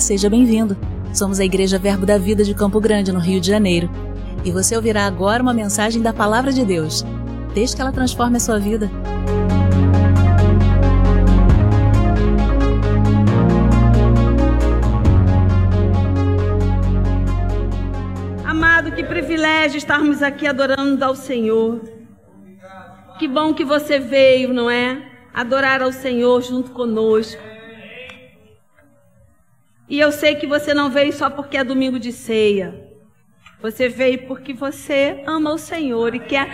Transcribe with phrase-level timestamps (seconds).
[0.00, 0.76] Seja bem-vindo.
[1.12, 3.90] Somos a Igreja Verbo da Vida de Campo Grande, no Rio de Janeiro.
[4.44, 7.02] E você ouvirá agora uma mensagem da Palavra de Deus.
[7.54, 8.90] Desde que ela transforme a sua vida.
[18.44, 21.80] Amado, que privilégio estarmos aqui adorando ao Senhor.
[23.18, 25.02] Que bom que você veio, não é?
[25.32, 27.55] Adorar ao Senhor junto conosco.
[29.88, 32.86] E eu sei que você não veio só porque é domingo de ceia.
[33.60, 36.48] Você veio porque você ama o Senhor e quer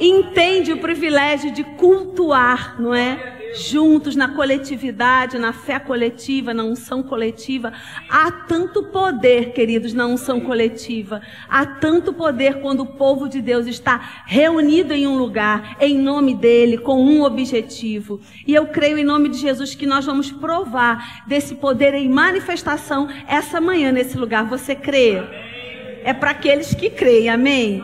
[0.00, 3.37] entende o privilégio de cultuar, não é?
[3.54, 7.72] Juntos na coletividade, na fé coletiva, na unção coletiva.
[8.08, 11.20] Há tanto poder, queridos, na unção coletiva.
[11.48, 16.34] Há tanto poder quando o povo de Deus está reunido em um lugar, em nome
[16.34, 18.20] dele, com um objetivo.
[18.46, 23.08] E eu creio em nome de Jesus que nós vamos provar desse poder em manifestação
[23.26, 24.44] essa manhã nesse lugar.
[24.48, 25.22] Você crê?
[26.04, 27.82] É para aqueles que creem, amém?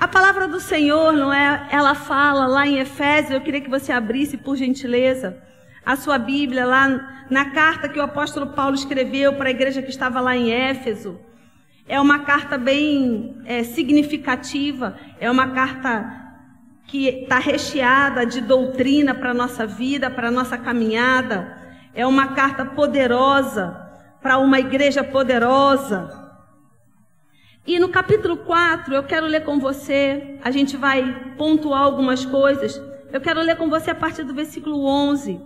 [0.00, 1.66] A palavra do Senhor, não é?
[1.72, 5.36] Ela fala lá em Efésios, eu queria que você abrisse, por gentileza,
[5.84, 9.90] a sua Bíblia lá na carta que o apóstolo Paulo escreveu para a igreja que
[9.90, 11.18] estava lá em Éfeso.
[11.88, 16.28] É uma carta bem é, significativa, é uma carta
[16.86, 21.58] que está recheada de doutrina para a nossa vida, para a nossa caminhada.
[21.92, 23.76] É uma carta poderosa
[24.22, 26.17] para uma igreja poderosa.
[27.68, 32.80] E no capítulo 4, eu quero ler com você, a gente vai pontuar algumas coisas.
[33.12, 35.38] Eu quero ler com você a partir do versículo 11.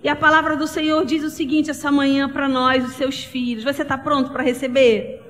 [0.00, 3.64] E a palavra do Senhor diz o seguinte essa manhã para nós, os seus filhos.
[3.64, 5.20] Você está pronto para receber?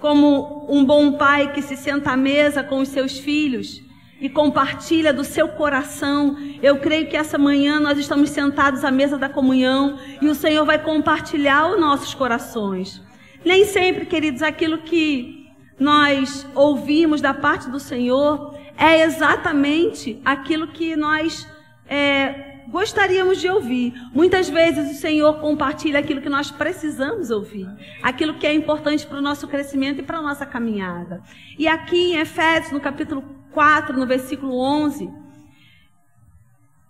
[0.00, 3.80] Como um bom pai que se senta à mesa com os seus filhos
[4.20, 6.36] e compartilha do seu coração.
[6.60, 10.64] Eu creio que essa manhã nós estamos sentados à mesa da comunhão e o Senhor
[10.64, 13.08] vai compartilhar os nossos corações.
[13.44, 20.94] Nem sempre, queridos, aquilo que nós ouvimos da parte do Senhor é exatamente aquilo que
[20.94, 21.46] nós
[21.88, 23.92] é, gostaríamos de ouvir.
[24.14, 27.66] Muitas vezes o Senhor compartilha aquilo que nós precisamos ouvir,
[28.02, 31.22] aquilo que é importante para o nosso crescimento e para a nossa caminhada.
[31.58, 33.22] E aqui em Efésios, no capítulo
[33.52, 35.10] 4, no versículo 11,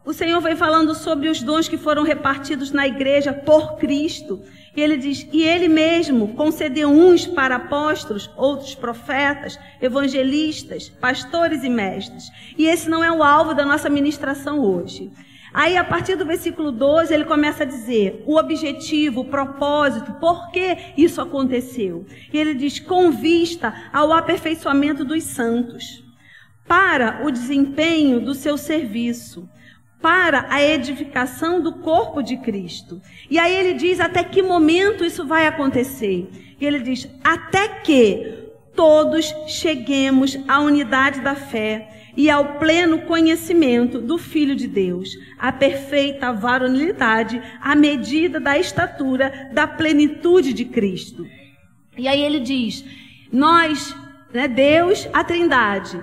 [0.04, 4.42] o Senhor vem falando sobre os dons que foram repartidos na igreja por Cristo.
[4.76, 11.68] E ele diz: E ele mesmo concedeu uns para apóstolos, outros profetas, evangelistas, pastores e
[11.68, 12.30] mestres.
[12.56, 15.10] E esse não é o alvo da nossa ministração hoje.
[15.52, 20.50] Aí, a partir do versículo 12, ele começa a dizer o objetivo, o propósito, por
[20.52, 22.06] que isso aconteceu.
[22.32, 26.04] E ele diz: com vista ao aperfeiçoamento dos santos,
[26.68, 29.48] para o desempenho do seu serviço
[30.00, 33.00] para a edificação do corpo de Cristo.
[33.28, 36.28] E aí ele diz até que momento isso vai acontecer.
[36.60, 44.00] E ele diz: até que todos cheguemos à unidade da fé e ao pleno conhecimento
[44.00, 51.26] do Filho de Deus, à perfeita varonilidade, à medida da estatura da plenitude de Cristo.
[51.96, 52.84] E aí ele diz:
[53.30, 53.94] nós,
[54.32, 56.02] né, Deus, a Trindade,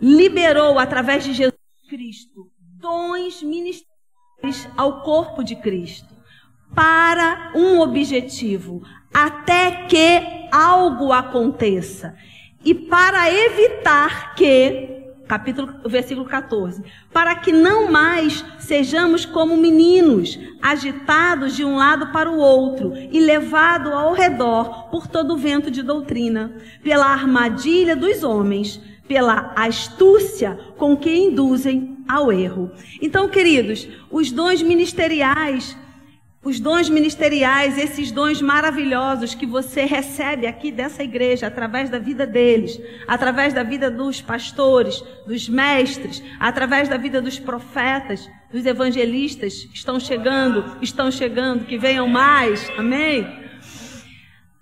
[0.00, 2.49] liberou através de Jesus Cristo
[2.80, 6.08] dons ministeriais ao corpo de Cristo
[6.74, 8.82] para um objetivo,
[9.12, 12.14] até que algo aconteça.
[12.64, 16.82] E para evitar que, capítulo, versículo 14,
[17.12, 23.20] para que não mais sejamos como meninos, agitados de um lado para o outro e
[23.20, 28.80] levados ao redor por todo o vento de doutrina, pela armadilha dos homens,
[29.10, 32.70] pela astúcia com que induzem ao erro.
[33.02, 35.76] Então, queridos, os dons ministeriais,
[36.44, 42.24] os dons ministeriais, esses dons maravilhosos que você recebe aqui dessa igreja, através da vida
[42.24, 49.68] deles, através da vida dos pastores, dos mestres, através da vida dos profetas, dos evangelistas,
[49.74, 53.26] estão chegando, estão chegando, que venham mais, amém?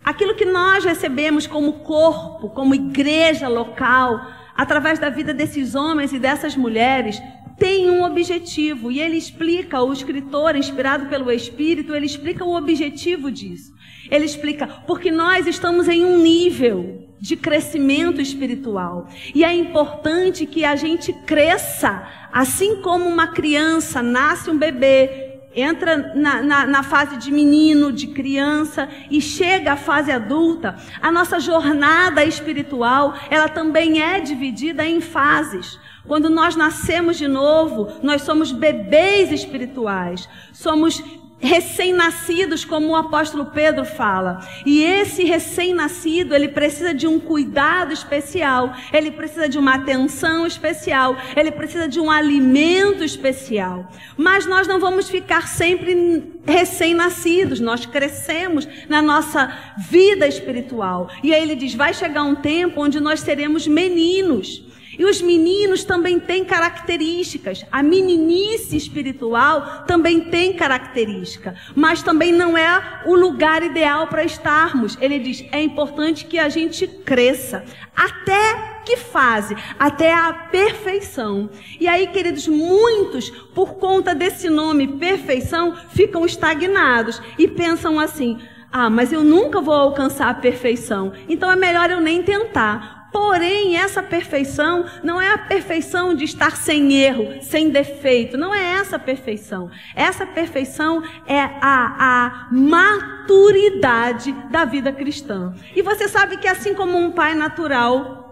[0.02, 6.18] Aquilo que nós recebemos como corpo, como igreja local, através da vida desses homens e
[6.18, 7.22] dessas mulheres,
[7.56, 8.90] tem um objetivo.
[8.90, 13.72] E ele explica, o escritor, inspirado pelo Espírito, ele explica o objetivo disso.
[14.10, 19.08] Ele explica, porque nós estamos em um nível de crescimento espiritual.
[19.32, 25.27] E é importante que a gente cresça, assim como uma criança nasce um bebê,
[25.60, 31.10] entra na, na, na, fase de menino, de criança e chega à fase adulta, a
[31.10, 35.78] nossa jornada espiritual, ela também é dividida em fases.
[36.06, 41.02] Quando nós nascemos de novo, nós somos bebês espirituais, somos
[41.40, 44.40] recém-nascidos, como o apóstolo Pedro fala.
[44.66, 51.16] E esse recém-nascido, ele precisa de um cuidado especial, ele precisa de uma atenção especial,
[51.36, 53.90] ele precisa de um alimento especial.
[54.16, 59.52] Mas nós não vamos ficar sempre recém-nascidos, nós crescemos na nossa
[59.88, 61.08] vida espiritual.
[61.22, 64.67] E aí ele diz: vai chegar um tempo onde nós seremos meninos.
[64.98, 67.64] E os meninos também têm características.
[67.70, 74.98] A meninice espiritual também tem característica, mas também não é o lugar ideal para estarmos.
[75.00, 77.64] Ele diz: é importante que a gente cresça.
[77.94, 79.56] Até que fase?
[79.78, 81.48] Até a perfeição.
[81.78, 88.38] E aí, queridos, muitos, por conta desse nome perfeição, ficam estagnados e pensam assim:
[88.72, 92.97] ah, mas eu nunca vou alcançar a perfeição, então é melhor eu nem tentar.
[93.10, 98.36] Porém, essa perfeição não é a perfeição de estar sem erro, sem defeito.
[98.36, 99.70] Não é essa perfeição.
[99.94, 105.54] Essa perfeição é a, a maturidade da vida cristã.
[105.74, 108.28] E você sabe que, assim como um pai natural,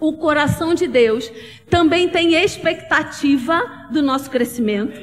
[0.00, 1.30] o coração de Deus
[1.68, 5.00] também tem expectativa do nosso crescimento.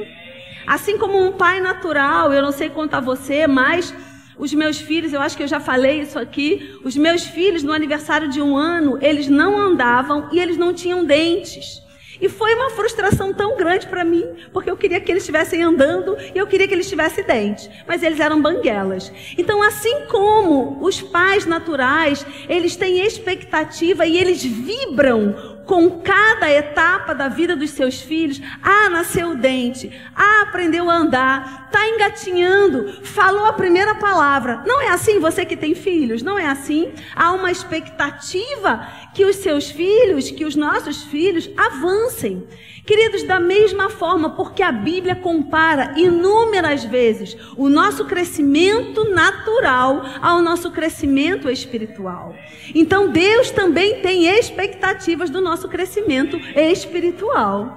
[0.65, 3.93] Assim como um pai natural, eu não sei a você, mas
[4.37, 7.71] os meus filhos, eu acho que eu já falei isso aqui, os meus filhos no
[7.71, 11.83] aniversário de um ano, eles não andavam e eles não tinham dentes.
[12.19, 16.15] E foi uma frustração tão grande para mim, porque eu queria que eles estivessem andando
[16.33, 19.11] e eu queria que eles tivessem dentes, mas eles eram banguelas.
[19.37, 27.13] Então, assim como os pais naturais, eles têm expectativa e eles vibram com cada etapa
[27.13, 28.41] da vida dos seus filhos.
[28.61, 29.91] Ah, nasceu o dente.
[30.15, 31.65] Ah, aprendeu a andar.
[31.65, 33.03] Está engatinhando.
[33.03, 34.63] Falou a primeira palavra.
[34.65, 36.21] Não é assim você que tem filhos?
[36.21, 36.93] Não é assim?
[37.15, 42.47] Há uma expectativa que os seus filhos, que os nossos filhos avancem.
[42.85, 50.39] Queridos, da mesma forma, porque a Bíblia compara inúmeras vezes o nosso crescimento natural ao
[50.39, 52.35] nosso crescimento espiritual.
[52.75, 57.75] Então, Deus também tem expectativas do nosso crescimento espiritual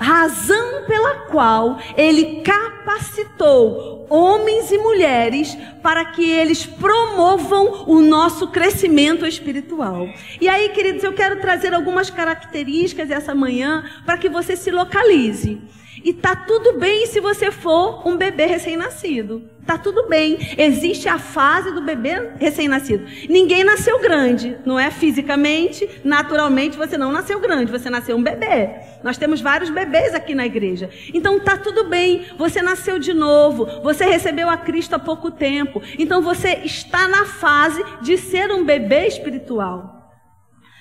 [0.00, 9.26] razão pela qual ele capacitou homens e mulheres para que eles promovam o nosso crescimento
[9.26, 10.08] espiritual.
[10.40, 15.60] E aí, queridos, eu quero trazer algumas características essa manhã para que você se localize.
[16.04, 19.42] E tá tudo bem se você for um bebê recém-nascido.
[19.66, 20.38] Tá tudo bem.
[20.58, 23.06] Existe a fase do bebê recém-nascido.
[23.28, 28.70] Ninguém nasceu grande, não é fisicamente, naturalmente você não nasceu grande, você nasceu um bebê.
[29.04, 30.90] Nós temos vários bebês aqui na igreja.
[31.14, 32.26] Então tá tudo bem.
[32.36, 35.80] Você nasceu de novo, você recebeu a Cristo há pouco tempo.
[35.98, 39.99] Então você está na fase de ser um bebê espiritual.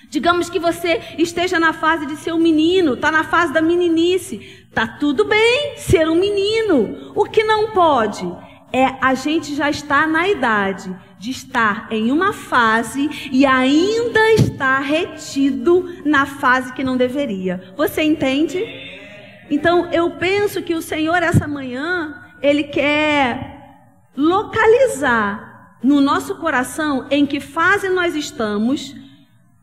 [0.09, 4.65] Digamos que você esteja na fase de ser um menino, está na fase da meninice.
[4.73, 7.11] Tá tudo bem ser um menino.
[7.15, 8.25] O que não pode
[8.73, 14.79] é a gente já está na idade de estar em uma fase e ainda estar
[14.79, 17.73] retido na fase que não deveria.
[17.75, 18.63] Você entende?
[19.49, 23.59] Então eu penso que o Senhor essa manhã ele quer
[24.15, 28.95] localizar no nosso coração em que fase nós estamos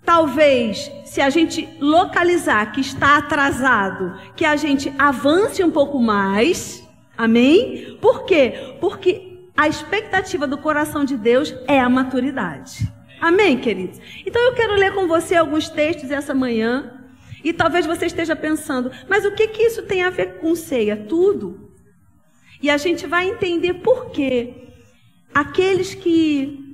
[0.06, 6.88] Talvez, se a gente localizar que está atrasado, que a gente avance um pouco mais.
[7.18, 7.98] Amém?
[8.00, 8.76] Por quê?
[8.80, 12.90] Porque a expectativa do coração de Deus é a maturidade.
[13.20, 14.00] Amém, queridos?
[14.24, 16.92] Então eu quero ler com você alguns textos essa manhã.
[17.42, 20.96] E talvez você esteja pensando, mas o que, que isso tem a ver com ceia?
[20.96, 21.72] Tudo.
[22.62, 24.68] E a gente vai entender por quê.
[25.34, 26.65] Aqueles que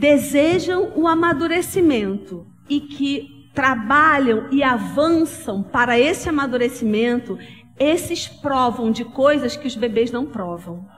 [0.00, 7.38] desejam o amadurecimento e que trabalham e avançam para esse amadurecimento,
[7.78, 10.88] esses provam de coisas que os bebês não provam.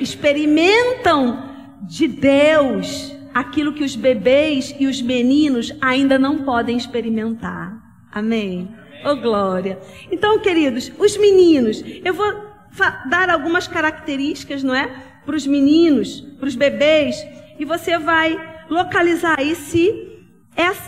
[0.00, 1.48] Experimentam
[1.82, 7.78] de Deus aquilo que os bebês e os meninos ainda não podem experimentar.
[8.10, 8.68] Amém.
[9.04, 9.78] Oh glória.
[10.10, 12.48] Então, queridos, os meninos, eu vou
[13.08, 14.88] dar algumas características, não é?
[15.24, 17.24] Para os meninos, para os bebês,
[17.58, 18.38] e você vai
[18.68, 20.18] localizar aí se,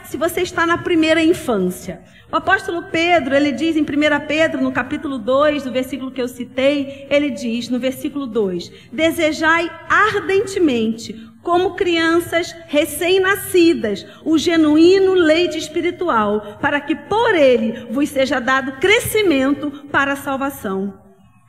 [0.04, 2.02] se você está na primeira infância.
[2.30, 3.86] O apóstolo Pedro, ele diz em 1
[4.28, 9.68] Pedro, no capítulo 2, do versículo que eu citei, ele diz no versículo 2: Desejai
[9.88, 18.78] ardentemente, como crianças recém-nascidas, o genuíno leite espiritual, para que por ele vos seja dado
[18.78, 20.99] crescimento para a salvação.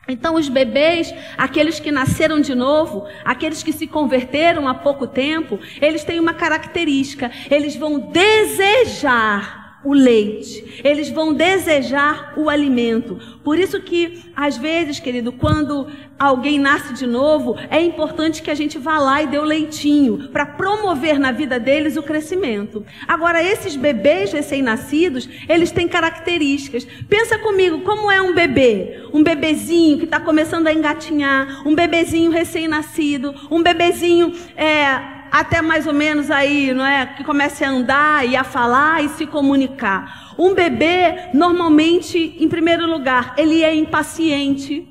[0.08, 5.60] Então, os bebês, aqueles que nasceram de novo, aqueles que se converteram há pouco tempo,
[5.79, 13.17] eles têm uma característica: eles vão desejar o leite, eles vão desejar o alimento.
[13.43, 15.88] Por isso que, às vezes, querido, quando
[16.19, 20.29] alguém nasce de novo, é importante que a gente vá lá e dê o leitinho,
[20.29, 22.85] para promover na vida deles o crescimento.
[23.07, 26.85] Agora, esses bebês recém-nascidos, eles têm características.
[27.09, 29.07] Pensa comigo, como é um bebê?
[29.11, 34.31] Um bebezinho que está começando a engatinhar, um bebezinho recém-nascido, um bebezinho...
[34.55, 37.05] É, até mais ou menos aí, não é?
[37.05, 40.33] Que comece a andar e a falar e se comunicar.
[40.38, 44.88] Um bebê, normalmente, em primeiro lugar, ele é impaciente.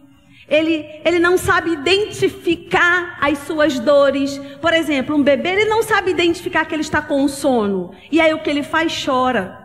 [0.49, 4.37] Ele, ele não sabe identificar as suas dores.
[4.61, 7.93] Por exemplo, um bebê, ele não sabe identificar que ele está com sono.
[8.11, 9.05] E aí o que ele faz?
[9.05, 9.60] Chora.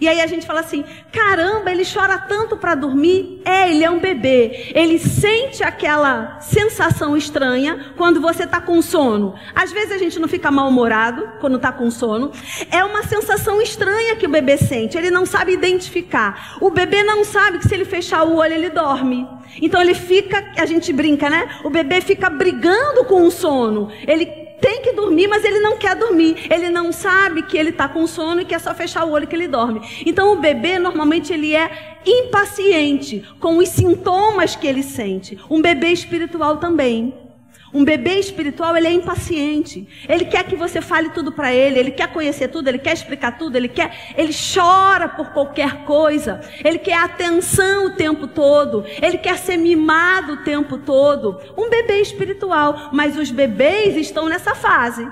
[0.00, 3.40] E aí a gente fala assim: caramba, ele chora tanto para dormir.
[3.44, 4.70] É, ele é um bebê.
[4.74, 9.34] Ele sente aquela sensação estranha quando você está com sono.
[9.54, 12.32] Às vezes a gente não fica mal-humorado quando está com sono.
[12.70, 14.98] É uma sensação estranha que o bebê sente.
[14.98, 16.58] Ele não sabe identificar.
[16.60, 19.26] O bebê não sabe que se ele fechar o olho ele dorme.
[19.60, 21.60] Então ele fica, a gente brinca, né?
[21.64, 23.90] O bebê fica brigando com o sono.
[24.06, 26.46] Ele tem que dormir, mas ele não quer dormir.
[26.50, 29.26] Ele não sabe que ele está com sono e que é só fechar o olho
[29.26, 29.80] que ele dorme.
[30.04, 35.38] Então o bebê normalmente ele é impaciente com os sintomas que ele sente.
[35.50, 37.27] Um bebê espiritual também.
[37.72, 39.86] Um bebê espiritual, ele é impaciente.
[40.08, 43.36] Ele quer que você fale tudo para ele, ele quer conhecer tudo, ele quer explicar
[43.38, 46.40] tudo, ele quer, ele chora por qualquer coisa.
[46.64, 51.38] Ele quer atenção o tempo todo, ele quer ser mimado o tempo todo.
[51.56, 55.06] Um bebê espiritual, mas os bebês estão nessa fase.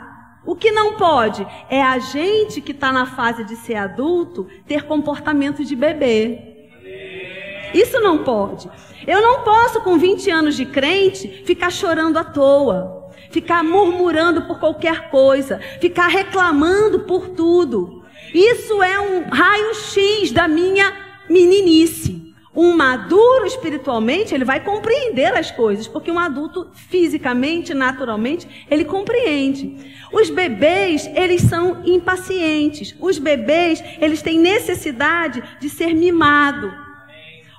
[0.46, 4.84] O que não pode é a gente que está na fase de ser adulto ter
[4.84, 6.55] comportamento de bebê.
[7.76, 8.70] Isso não pode.
[9.06, 14.58] Eu não posso, com 20 anos de crente, ficar chorando à toa, ficar murmurando por
[14.58, 18.02] qualquer coisa, ficar reclamando por tudo.
[18.32, 20.90] Isso é um raio-x da minha
[21.28, 22.34] meninice.
[22.54, 29.76] Um maduro espiritualmente, ele vai compreender as coisas, porque um adulto fisicamente, naturalmente, ele compreende.
[30.10, 32.96] Os bebês, eles são impacientes.
[32.98, 36.85] Os bebês, eles têm necessidade de ser mimado.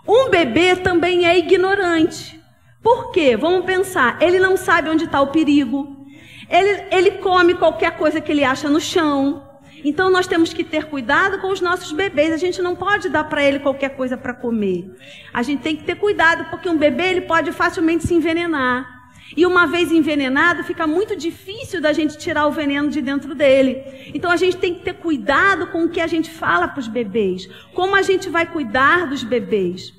[0.08, 2.42] Um bebê também é ignorante.
[2.82, 3.36] Por quê?
[3.36, 4.18] Vamos pensar.
[4.22, 6.08] Ele não sabe onde está o perigo.
[6.50, 9.44] Ele, ele come qualquer coisa que ele acha no chão.
[9.84, 12.32] Então nós temos que ter cuidado com os nossos bebês.
[12.32, 14.90] A gente não pode dar para ele qualquer coisa para comer.
[15.34, 18.97] A gente tem que ter cuidado porque um bebê ele pode facilmente se envenenar.
[19.36, 24.12] E uma vez envenenado, fica muito difícil da gente tirar o veneno de dentro dele.
[24.14, 26.88] Então a gente tem que ter cuidado com o que a gente fala para os
[26.88, 27.48] bebês.
[27.74, 29.94] Como a gente vai cuidar dos bebês.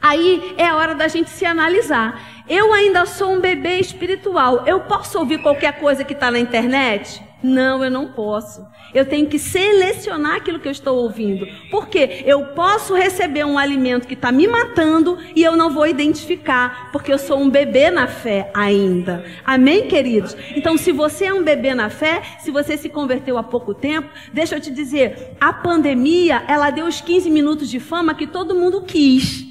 [0.00, 2.44] Aí é a hora da gente se analisar.
[2.48, 4.64] Eu ainda sou um bebê espiritual.
[4.66, 7.22] Eu posso ouvir qualquer coisa que está na internet?
[7.42, 8.66] Não, eu não posso.
[8.92, 11.46] Eu tenho que selecionar aquilo que eu estou ouvindo.
[11.70, 16.90] Porque eu posso receber um alimento que está me matando e eu não vou identificar,
[16.92, 19.24] porque eu sou um bebê na fé ainda.
[19.44, 20.36] Amém, queridos?
[20.54, 24.08] Então, se você é um bebê na fé, se você se converteu há pouco tempo,
[24.32, 28.54] deixa eu te dizer: a pandemia, ela deu os 15 minutos de fama que todo
[28.54, 29.49] mundo quis.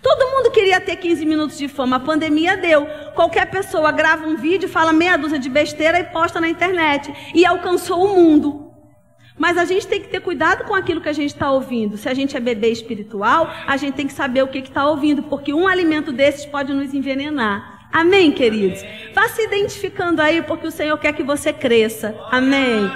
[0.00, 2.86] Todo mundo queria ter 15 minutos de fama, a pandemia deu.
[3.14, 7.12] Qualquer pessoa grava um vídeo, fala meia dúzia de besteira e posta na internet.
[7.34, 8.72] E alcançou o mundo.
[9.36, 11.96] Mas a gente tem que ter cuidado com aquilo que a gente está ouvindo.
[11.96, 15.22] Se a gente é bebê espiritual, a gente tem que saber o que está ouvindo,
[15.22, 17.88] porque um alimento desses pode nos envenenar.
[17.92, 18.84] Amém, queridos?
[19.14, 22.14] Vá se identificando aí, porque o Senhor quer que você cresça.
[22.30, 22.90] Amém.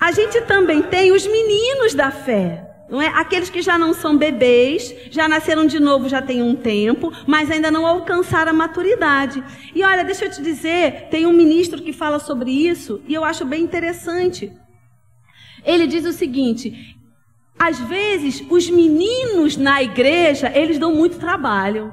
[0.00, 2.73] A gente também tem os meninos da fé.
[2.94, 3.08] Não é?
[3.08, 7.50] Aqueles que já não são bebês, já nasceram de novo já tem um tempo, mas
[7.50, 9.42] ainda não alcançaram a maturidade.
[9.74, 13.24] E olha, deixa eu te dizer, tem um ministro que fala sobre isso e eu
[13.24, 14.52] acho bem interessante.
[15.64, 16.96] Ele diz o seguinte:
[17.58, 21.92] às vezes os meninos na igreja, eles dão muito trabalho.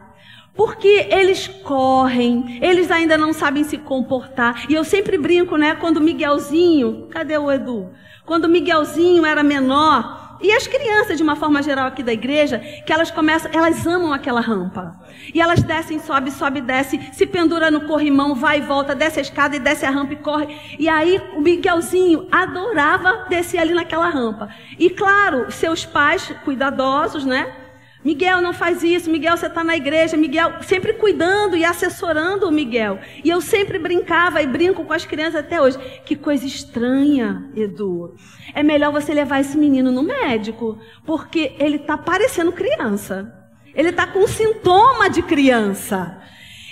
[0.54, 4.70] Porque eles correm, eles ainda não sabem se comportar.
[4.70, 5.74] E eu sempre brinco, né?
[5.74, 7.90] Quando Miguelzinho, cadê o Edu?
[8.24, 12.92] Quando Miguelzinho era menor, e as crianças, de uma forma geral aqui da igreja, que
[12.92, 15.00] elas começam, elas amam aquela rampa.
[15.34, 19.22] E elas descem, sobe, sobe, desce, se pendura no corrimão, vai e volta, desce a
[19.22, 20.58] escada e desce a rampa e corre.
[20.80, 24.50] E aí o Miguelzinho adorava descer ali naquela rampa.
[24.80, 27.61] E claro, seus pais, cuidadosos, né?
[28.04, 29.10] Miguel, não faz isso.
[29.10, 30.18] Miguel, você está na igreja.
[30.18, 33.00] Miguel, sempre cuidando e assessorando o Miguel.
[33.24, 35.78] E eu sempre brincava e brinco com as crianças até hoje.
[36.06, 38.16] Que coisa estranha, Edu.
[38.54, 43.32] É melhor você levar esse menino no médico, porque ele está parecendo criança.
[43.74, 46.20] Ele está com sintoma de criança.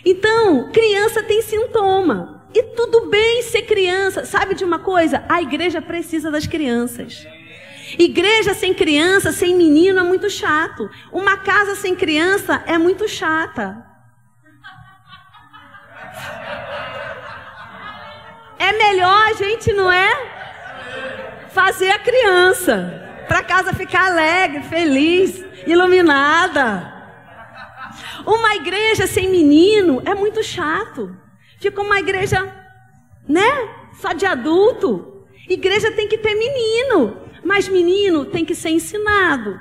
[0.04, 2.48] Então, criança tem sintoma.
[2.54, 4.26] E tudo bem ser criança.
[4.26, 5.24] Sabe de uma coisa?
[5.30, 7.26] A igreja precisa das crianças.
[7.98, 10.90] Igreja sem criança, sem menino é muito chato.
[11.12, 13.86] Uma casa sem criança é muito chata.
[18.58, 21.48] É melhor a gente, não é?
[21.50, 23.06] Fazer a criança.
[23.28, 26.94] Para casa ficar alegre, feliz, iluminada.
[28.26, 31.16] Uma igreja sem menino é muito chato.
[31.60, 32.54] Fica uma igreja,
[33.28, 33.70] né?
[34.00, 35.26] Só de adulto.
[35.48, 37.29] Igreja tem que ter menino.
[37.44, 39.60] Mas menino tem que ser ensinado.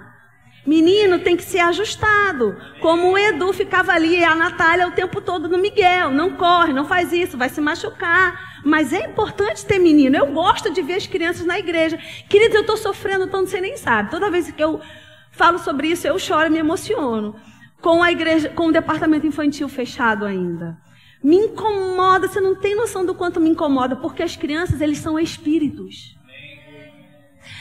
[0.66, 2.54] Menino tem que ser ajustado.
[2.80, 6.10] Como o Edu ficava ali e a Natália o tempo todo no Miguel.
[6.10, 8.60] Não corre, não faz isso, vai se machucar.
[8.64, 10.16] Mas é importante ter menino.
[10.16, 11.98] Eu gosto de ver as crianças na igreja.
[12.28, 14.10] Queridos, eu estou sofrendo tanto, você nem sabe.
[14.10, 14.78] Toda vez que eu
[15.32, 17.34] falo sobre isso, eu choro e me emociono.
[17.80, 20.76] Com a igreja, com o departamento infantil fechado ainda.
[21.24, 25.18] Me incomoda, você não tem noção do quanto me incomoda, porque as crianças, eles são
[25.18, 26.17] espíritos.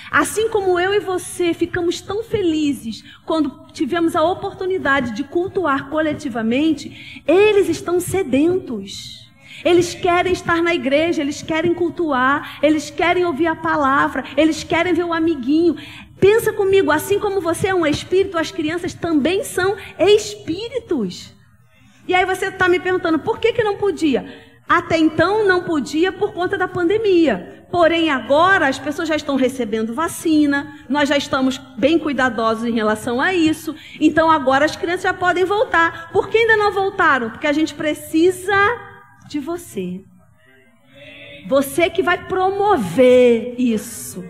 [0.10, 7.22] Assim como eu e você ficamos tão felizes quando tivemos a oportunidade de cultuar coletivamente,
[7.28, 9.28] eles estão sedentos.
[9.66, 14.94] Eles querem estar na igreja, eles querem cultuar, eles querem ouvir a palavra, eles querem
[14.94, 15.76] ver o amiguinho.
[16.20, 21.34] Pensa comigo, assim como você é um espírito, as crianças também são espíritos.
[22.08, 24.46] E aí você está me perguntando, por que, que não podia?
[24.68, 27.57] Até então não podia por conta da pandemia.
[27.72, 33.20] Porém, agora as pessoas já estão recebendo vacina, nós já estamos bem cuidadosos em relação
[33.20, 33.76] a isso.
[34.00, 36.10] Então, agora as crianças já podem voltar.
[36.12, 37.30] Por que ainda não voltaram?
[37.30, 38.56] Porque a gente precisa
[39.28, 40.02] de você.
[41.48, 44.24] Você que vai promover isso.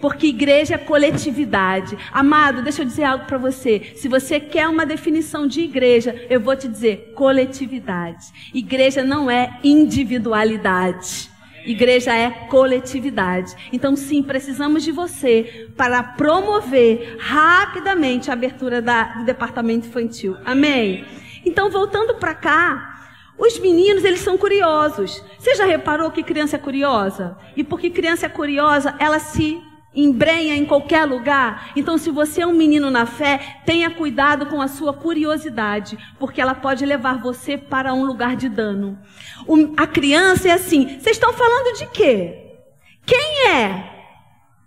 [0.00, 1.96] Porque igreja é coletividade.
[2.10, 3.92] Amado, deixa eu dizer algo para você.
[3.96, 8.26] Se você quer uma definição de igreja, eu vou te dizer coletividade.
[8.54, 11.29] Igreja não é individualidade.
[11.64, 13.54] Igreja é coletividade.
[13.72, 20.36] Então, sim, precisamos de você para promover rapidamente a abertura da, do departamento infantil.
[20.44, 21.04] Amém?
[21.44, 22.90] Então, voltando para cá,
[23.38, 25.24] os meninos, eles são curiosos.
[25.38, 27.36] Você já reparou que criança é curiosa?
[27.56, 29.58] E porque criança é curiosa, ela se
[29.94, 31.72] embrenha em qualquer lugar.
[31.74, 36.40] Então, se você é um menino na fé, tenha cuidado com a sua curiosidade, porque
[36.40, 38.98] ela pode levar você para um lugar de dano.
[39.46, 42.58] O, a criança é assim: vocês estão falando de quê?
[43.04, 43.90] Quem é?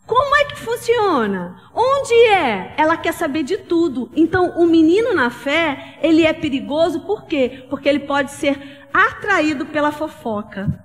[0.05, 1.55] Como é que funciona?
[1.73, 2.73] Onde é?
[2.75, 4.11] Ela quer saber de tudo.
[4.13, 7.65] Então, o menino na fé, ele é perigoso por quê?
[7.69, 10.83] Porque ele pode ser atraído pela fofoca.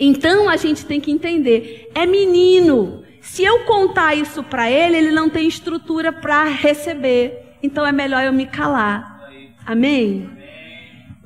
[0.00, 3.04] Então a gente tem que entender, é menino.
[3.20, 7.56] Se eu contar isso para ele, ele não tem estrutura para receber.
[7.62, 9.20] Então é melhor eu me calar.
[9.66, 10.30] Amém?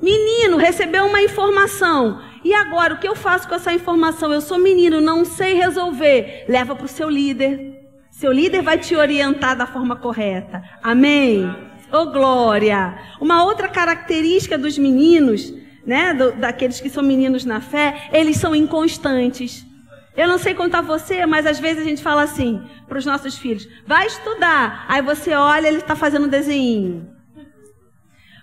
[0.01, 2.21] Menino, recebeu uma informação.
[2.43, 4.33] E agora, o que eu faço com essa informação?
[4.33, 6.45] Eu sou menino, não sei resolver.
[6.47, 7.81] Leva para o seu líder.
[8.11, 10.61] Seu líder vai te orientar da forma correta.
[10.83, 11.43] Amém?
[11.91, 12.97] Ô oh, glória!
[13.21, 15.53] Uma outra característica dos meninos
[15.85, 19.65] né, do, daqueles que são meninos na fé, eles são inconstantes.
[20.17, 23.37] Eu não sei contar você, mas às vezes a gente fala assim para os nossos
[23.37, 24.85] filhos: vai estudar.
[24.87, 27.13] Aí você olha, ele está fazendo um desenho.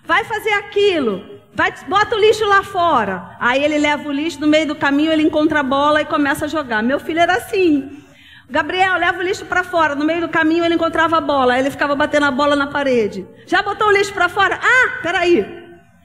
[0.05, 1.41] Vai fazer aquilo.
[1.55, 3.35] Vai, bota o lixo lá fora.
[3.39, 6.45] Aí ele leva o lixo, no meio do caminho ele encontra a bola e começa
[6.45, 6.83] a jogar.
[6.83, 8.03] Meu filho era assim.
[8.49, 9.95] Gabriel, leva o lixo para fora.
[9.95, 11.53] No meio do caminho ele encontrava a bola.
[11.53, 13.25] Aí ele ficava batendo a bola na parede.
[13.47, 14.59] Já botou o lixo para fora?
[14.61, 15.62] Ah, peraí.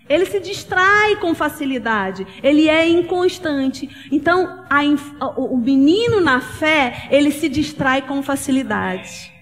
[0.08, 3.88] Ele se distrai com facilidade, ele é inconstante.
[4.10, 4.64] Então,
[5.36, 9.32] o menino na fé, ele se distrai com facilidade.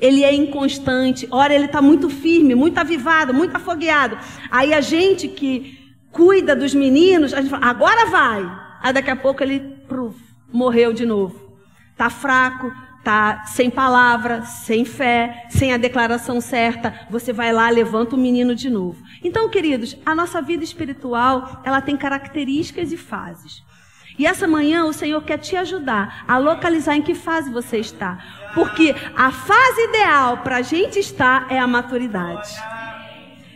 [0.00, 1.26] Ele é inconstante.
[1.30, 4.16] Ora, ele está muito firme, muito avivado, muito afogueado.
[4.50, 5.76] Aí a gente que
[6.10, 8.48] cuida dos meninos, a gente fala, agora vai.
[8.80, 10.16] Aí daqui a pouco ele pruf,
[10.52, 11.48] morreu de novo.
[11.92, 18.14] Está fraco, tá sem palavra, sem fé, sem a declaração certa, você vai lá, levanta
[18.14, 19.02] o menino de novo.
[19.22, 23.62] Então, queridos, a nossa vida espiritual, ela tem características e fases.
[24.18, 28.18] E essa manhã o Senhor quer te ajudar a localizar em que fase você está.
[28.54, 32.50] Porque a fase ideal para a gente estar é a maturidade.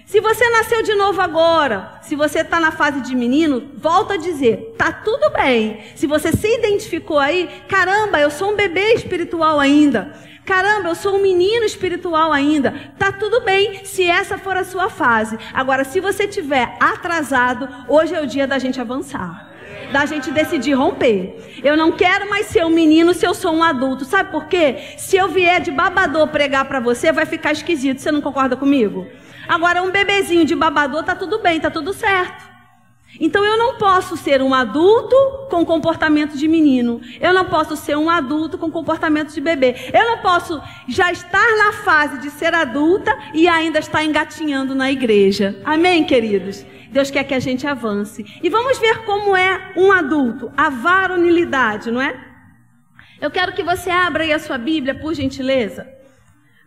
[0.06, 4.18] Se você nasceu de novo agora, se você está na fase de menino, volta a
[4.18, 5.80] dizer, tá tudo bem.
[5.96, 10.12] Se você se identificou aí, caramba, eu sou um bebê espiritual ainda.
[10.44, 12.74] Caramba, eu sou um menino espiritual ainda.
[12.98, 15.38] Tá tudo bem se essa for a sua fase.
[15.54, 19.50] Agora, se você tiver atrasado, hoje é o dia da gente avançar.
[19.92, 21.60] Da gente decidir romper.
[21.62, 24.04] Eu não quero mais ser um menino se eu sou um adulto.
[24.04, 24.94] Sabe por quê?
[24.96, 28.00] Se eu vier de babador pregar para você, vai ficar esquisito.
[28.00, 29.06] Você não concorda comigo?
[29.46, 32.51] Agora, um bebezinho de babador tá tudo bem, tá tudo certo.
[33.20, 35.16] Então eu não posso ser um adulto
[35.50, 37.00] com comportamento de menino.
[37.20, 39.74] Eu não posso ser um adulto com comportamento de bebê.
[39.92, 44.90] Eu não posso já estar na fase de ser adulta e ainda estar engatinhando na
[44.90, 45.60] igreja.
[45.64, 46.64] Amém, queridos?
[46.90, 48.24] Deus quer que a gente avance.
[48.42, 52.14] E vamos ver como é um adulto, a varonilidade, não é?
[53.20, 55.86] Eu quero que você abra aí a sua Bíblia, por gentileza.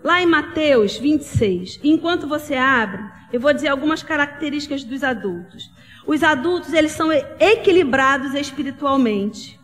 [0.04, 1.80] Lá em Mateus 26.
[1.84, 3.04] Enquanto você abre,
[3.34, 5.70] eu vou dizer algumas características dos adultos.
[6.06, 9.60] Os adultos, eles são equilibrados espiritualmente.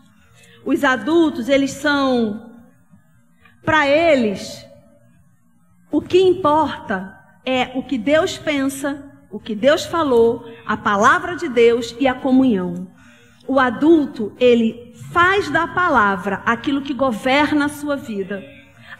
[0.65, 2.51] Os adultos, eles são,
[3.63, 4.65] para eles,
[5.91, 11.47] o que importa é o que Deus pensa, o que Deus falou, a palavra de
[11.47, 12.87] Deus e a comunhão.
[13.47, 18.41] O adulto, ele faz da palavra aquilo que governa a sua vida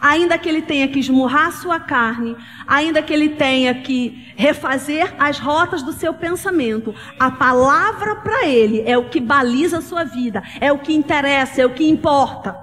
[0.02, 2.36] ainda que ele tenha que esmurrar sua carne,
[2.66, 8.82] ainda que ele tenha que refazer as rotas do seu pensamento, a palavra para ele
[8.84, 12.56] é o que baliza a sua vida, é o que interessa, é o que importa.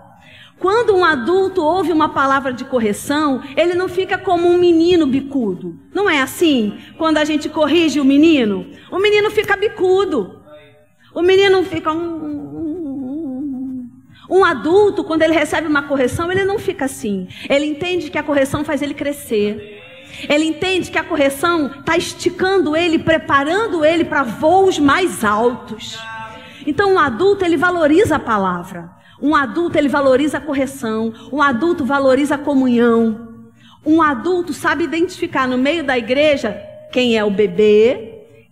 [0.59, 5.79] Quando um adulto ouve uma palavra de correção, ele não fica como um menino bicudo.
[5.93, 6.77] Não é assim?
[6.97, 10.41] Quando a gente corrige o menino, o menino fica bicudo.
[11.15, 12.68] O menino fica um, um
[14.45, 17.27] adulto, quando ele recebe uma correção, ele não fica assim.
[17.49, 19.81] Ele entende que a correção faz ele crescer.
[20.27, 25.97] Ele entende que a correção está esticando ele, preparando ele para voos mais altos.
[26.65, 28.91] Então, um adulto, ele valoriza a palavra.
[29.21, 31.13] Um adulto, ele valoriza a correção.
[31.31, 33.29] Um adulto valoriza a comunhão.
[33.85, 36.61] Um adulto sabe identificar no meio da igreja
[36.91, 38.08] quem é o bebê,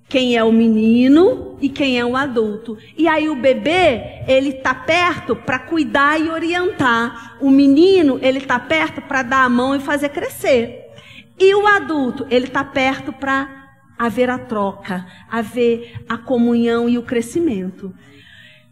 [0.09, 2.77] quem é o menino e quem é o adulto.
[2.97, 7.37] E aí o bebê, ele tá perto para cuidar e orientar.
[7.41, 10.85] O menino, ele tá perto para dar a mão e fazer crescer.
[11.39, 13.67] E o adulto, ele tá perto para
[13.97, 17.93] haver a troca, haver a comunhão e o crescimento.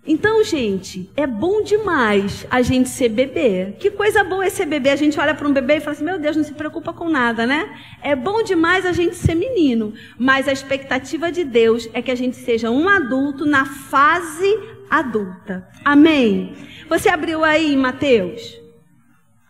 [0.08, 3.76] Então, gente, é bom demais a gente ser bebê.
[3.80, 4.90] Que coisa boa é ser bebê.
[4.90, 7.10] A gente olha para um bebê e fala assim: meu Deus, não se preocupa com
[7.10, 7.76] nada, né?
[8.04, 9.94] É bom demais a gente ser menino.
[10.18, 15.68] Mas a expectativa de Deus é que a gente seja um adulto na fase adulta.
[15.84, 16.54] Amém?
[16.88, 18.62] Você abriu aí em Mateus?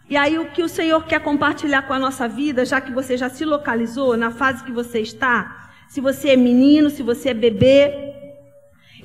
[0.10, 3.18] E aí, o que o Senhor quer compartilhar com a nossa vida, já que você
[3.18, 7.34] já se localizou na fase que você está, se você é menino, se você é
[7.34, 8.14] bebê,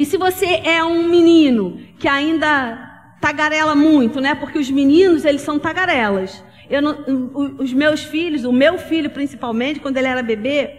[0.00, 4.34] e se você é um menino que ainda tagarela muito, né?
[4.34, 6.42] Porque os meninos, eles são tagarelas.
[6.82, 10.70] Não, os meus filhos, o meu filho principalmente, quando ele era bebê,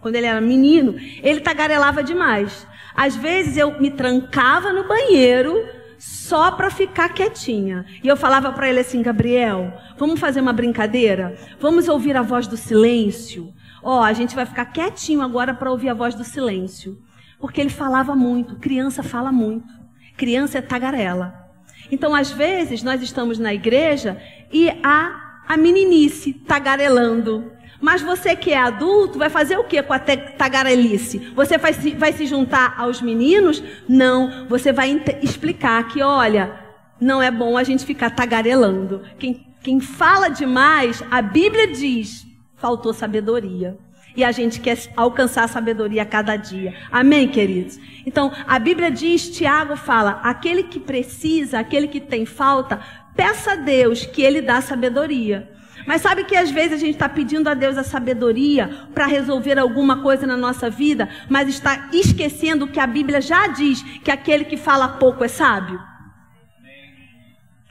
[0.00, 2.66] quando ele era menino, ele tagarelava demais.
[2.96, 5.54] Às vezes eu me trancava no banheiro
[5.96, 7.86] só para ficar quietinha.
[8.02, 11.36] E eu falava para ele assim, Gabriel, vamos fazer uma brincadeira?
[11.60, 13.54] Vamos ouvir a voz do silêncio?
[13.84, 16.98] Ó, oh, a gente vai ficar quietinho agora para ouvir a voz do silêncio.
[17.44, 19.68] Porque ele falava muito, criança fala muito,
[20.16, 21.46] criança é tagarela.
[21.92, 24.18] Então, às vezes, nós estamos na igreja
[24.50, 27.52] e há a meninice tagarelando.
[27.82, 31.18] Mas você que é adulto vai fazer o que com a tagarelice?
[31.34, 33.62] Você vai se, vai se juntar aos meninos?
[33.86, 36.58] Não, você vai explicar que, olha,
[36.98, 39.02] não é bom a gente ficar tagarelando.
[39.18, 42.26] Quem, quem fala demais, a Bíblia diz,
[42.56, 43.76] faltou sabedoria.
[44.16, 46.74] E a gente quer alcançar a sabedoria a cada dia.
[46.90, 47.78] Amém, queridos?
[48.06, 52.80] Então, a Bíblia diz, Tiago fala: aquele que precisa, aquele que tem falta,
[53.16, 55.50] peça a Deus que ele dá sabedoria.
[55.86, 59.58] Mas sabe que às vezes a gente está pedindo a Deus a sabedoria para resolver
[59.58, 64.44] alguma coisa na nossa vida, mas está esquecendo que a Bíblia já diz que aquele
[64.44, 65.80] que fala pouco é sábio?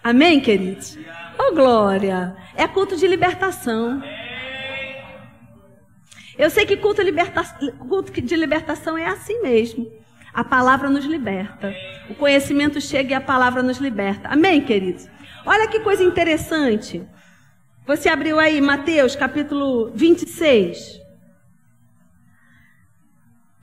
[0.03, 0.97] Amém, queridos?
[1.39, 2.36] Oh, glória!
[2.56, 4.03] É culto de libertação.
[6.37, 7.43] Eu sei que culto, liberta...
[7.87, 9.91] culto de libertação é assim mesmo.
[10.33, 11.73] A palavra nos liberta.
[12.09, 14.29] O conhecimento chega e a palavra nos liberta.
[14.29, 15.07] Amém, queridos?
[15.45, 17.05] Olha que coisa interessante.
[17.85, 21.01] Você abriu aí Mateus capítulo 26.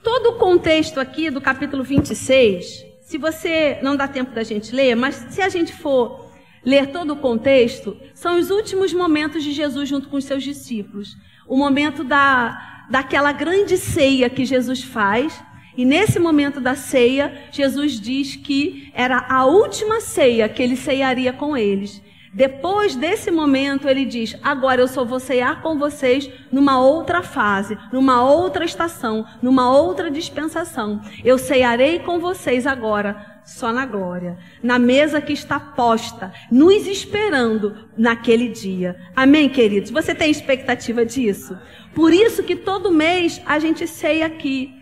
[0.02, 4.94] Todo o contexto aqui do capítulo 26, se você não dá tempo da gente ler,
[4.94, 6.30] mas se a gente for
[6.64, 11.16] ler todo o contexto, são os últimos momentos de Jesus junto com os seus discípulos
[11.50, 15.42] o momento da, daquela grande ceia que Jesus faz.
[15.76, 21.32] E nesse momento da ceia, Jesus diz que era a última ceia que ele ceiaria
[21.32, 22.00] com eles.
[22.32, 27.76] Depois desse momento, ele diz: Agora eu só vou ceiar com vocês numa outra fase,
[27.92, 31.00] numa outra estação, numa outra dispensação.
[31.24, 37.88] Eu ceiarei com vocês agora, só na glória, na mesa que está posta, nos esperando
[37.98, 38.96] naquele dia.
[39.14, 39.90] Amém, queridos?
[39.90, 41.58] Você tem expectativa disso?
[41.92, 44.72] Por isso que todo mês a gente ceia aqui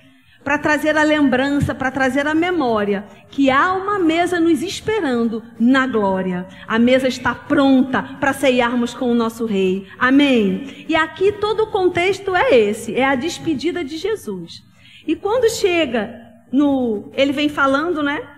[0.44, 5.86] para trazer a lembrança, para trazer a memória que há uma mesa nos esperando na
[5.86, 6.46] glória.
[6.66, 9.86] A mesa está pronta para ceiarmos com o nosso rei.
[9.98, 10.84] Amém.
[10.86, 14.62] E aqui todo o contexto é esse, é a despedida de Jesus.
[15.06, 16.14] E quando chega
[16.52, 18.37] no, ele vem falando, né?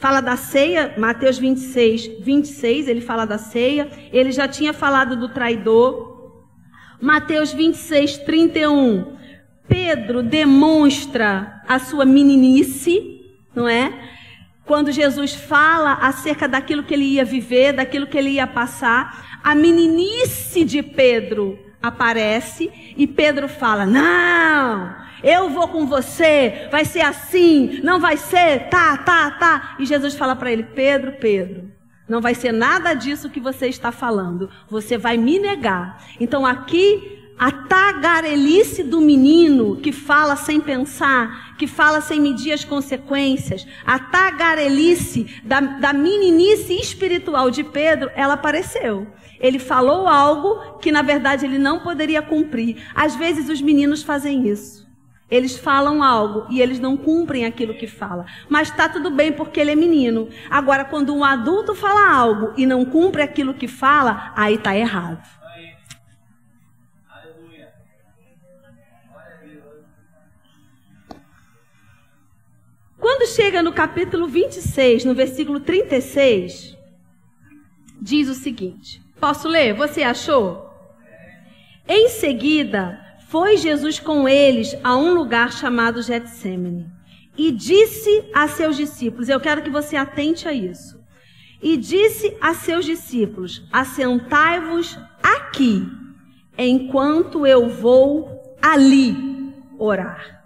[0.00, 3.86] Fala da ceia, Mateus 26, 26, ele fala da ceia.
[4.10, 6.40] Ele já tinha falado do traidor.
[6.98, 9.18] Mateus 26, 31.
[9.68, 13.20] Pedro demonstra a sua meninice,
[13.54, 13.92] não é?
[14.64, 19.54] Quando Jesus fala acerca daquilo que ele ia viver, daquilo que ele ia passar, a
[19.54, 27.80] meninice de Pedro aparece e Pedro fala: Não, eu vou com você, vai ser assim,
[27.82, 29.76] não vai ser, tá, tá, tá.
[29.78, 31.70] E Jesus fala para ele: Pedro, Pedro,
[32.08, 36.02] não vai ser nada disso que você está falando, você vai me negar.
[36.18, 42.64] Então aqui, a tagarelice do menino que fala sem pensar, que fala sem medir as
[42.64, 49.06] consequências, a tagarelice da, da meninice espiritual de Pedro, ela apareceu.
[49.40, 52.86] Ele falou algo que na verdade ele não poderia cumprir.
[52.94, 54.88] Às vezes os meninos fazem isso.
[55.30, 58.26] Eles falam algo e eles não cumprem aquilo que fala.
[58.48, 60.28] Mas está tudo bem porque ele é menino.
[60.50, 65.40] Agora, quando um adulto fala algo e não cumpre aquilo que fala, aí está errado.
[72.98, 76.76] Quando chega no capítulo 26, no versículo 36,
[78.02, 79.74] diz o seguinte: Posso ler?
[79.74, 80.70] Você achou?
[81.86, 86.86] Em seguida, foi Jesus com eles a um lugar chamado Getsemane
[87.36, 90.98] e disse a seus discípulos: Eu quero que você atente a isso.
[91.62, 95.86] E disse a seus discípulos: Assentai-vos aqui,
[96.56, 99.14] enquanto eu vou ali
[99.78, 100.42] orar.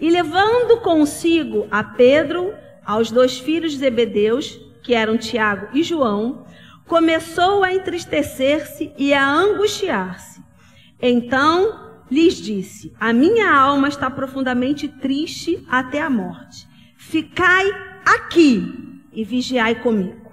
[0.00, 6.44] E levando consigo a Pedro, aos dois filhos de Zebedeus, que eram Tiago e João,
[6.86, 10.42] começou a entristecer-se e a angustiar-se.
[11.00, 16.68] Então lhes disse: A minha alma está profundamente triste até a morte.
[16.96, 17.66] Ficai
[18.04, 20.32] aqui e vigiai comigo.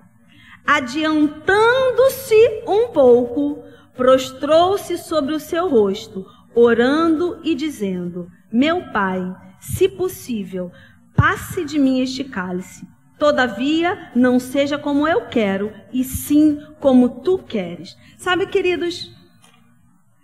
[0.66, 3.64] Adiantando-se um pouco,
[3.96, 10.72] prostrou-se sobre o seu rosto, orando e dizendo: Meu pai, se possível,
[11.16, 12.88] passe de mim este cálice.
[13.20, 17.98] Todavia, não seja como eu quero, e sim como tu queres.
[18.18, 19.12] Sabe, queridos,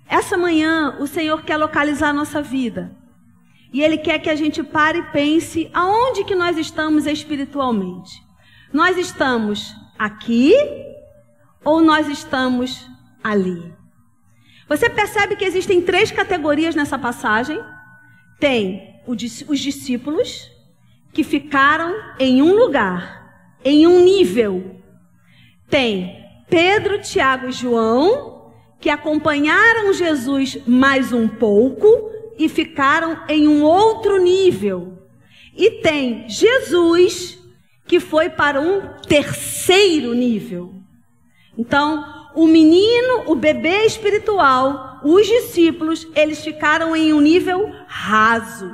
[0.08, 2.95] essa manhã o Senhor quer localizar a nossa vida.
[3.73, 8.23] E Ele quer que a gente pare e pense aonde que nós estamos espiritualmente.
[8.71, 10.53] Nós estamos aqui
[11.65, 12.89] ou nós estamos
[13.21, 13.73] ali?
[14.69, 17.62] Você percebe que existem três categorias nessa passagem?
[18.39, 20.54] Tem os discípulos
[21.15, 24.82] que ficaram em um lugar, em um nível.
[25.69, 28.51] Tem Pedro, Tiago e João,
[28.82, 34.99] que acompanharam Jesus mais um pouco e ficaram em um outro nível.
[35.56, 37.39] E tem Jesus
[37.88, 40.75] que foi para um terceiro nível.
[41.58, 42.04] Então,
[42.36, 48.69] o menino, o bebê espiritual, os discípulos, eles ficaram em um nível raso.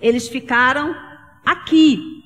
[0.00, 1.13] Eles ficaram
[1.44, 2.22] aqui.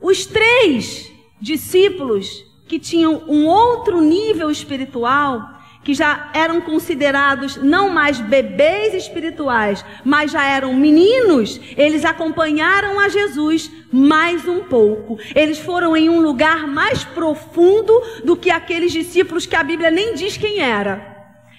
[0.00, 8.18] Os três discípulos que tinham um outro nível espiritual, que já eram considerados não mais
[8.18, 15.16] bebês espirituais, mas já eram meninos, eles acompanharam a Jesus mais um pouco.
[15.32, 20.14] Eles foram em um lugar mais profundo do que aqueles discípulos que a Bíblia nem
[20.14, 21.14] diz quem era.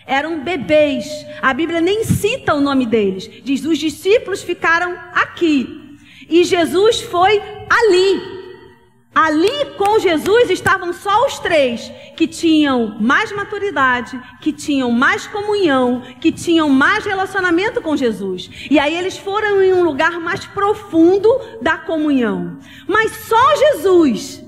[0.06, 1.06] Eram bebês.
[1.42, 3.30] A Bíblia nem cita o nome deles.
[3.46, 5.87] Diz: os discípulos ficaram aqui.
[6.30, 8.38] E Jesus foi ali.
[9.14, 16.04] Ali com Jesus estavam só os três que tinham mais maturidade, que tinham mais comunhão,
[16.22, 18.48] que tinham mais relacionamento com Jesus.
[18.70, 21.30] E aí eles foram em um lugar mais profundo
[21.64, 22.60] da comunhão.
[22.88, 24.44] Mas só Jesus.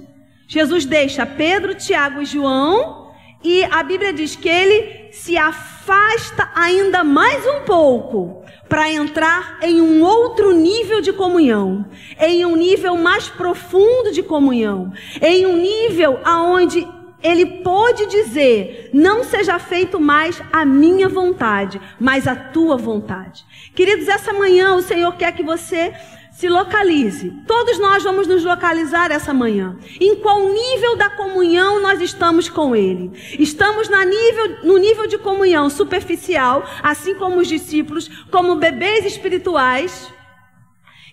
[0.47, 3.11] Jesus deixa Pedro, Tiago e João,
[3.43, 9.81] e a Bíblia diz que ele se afasta ainda mais um pouco para entrar em
[9.81, 11.85] um outro nível de comunhão,
[12.19, 16.87] em um nível mais profundo de comunhão, em um nível aonde
[17.21, 23.43] ele pode dizer: não seja feito mais a minha vontade, mas a tua vontade.
[23.75, 25.93] Queridos, essa manhã o Senhor quer que você
[26.39, 27.33] se localize.
[27.45, 29.77] Todos nós vamos nos localizar essa manhã.
[29.99, 33.11] Em qual nível da comunhão nós estamos com Ele?
[33.37, 40.09] Estamos na nível, no nível de comunhão superficial, assim como os discípulos, como bebês espirituais,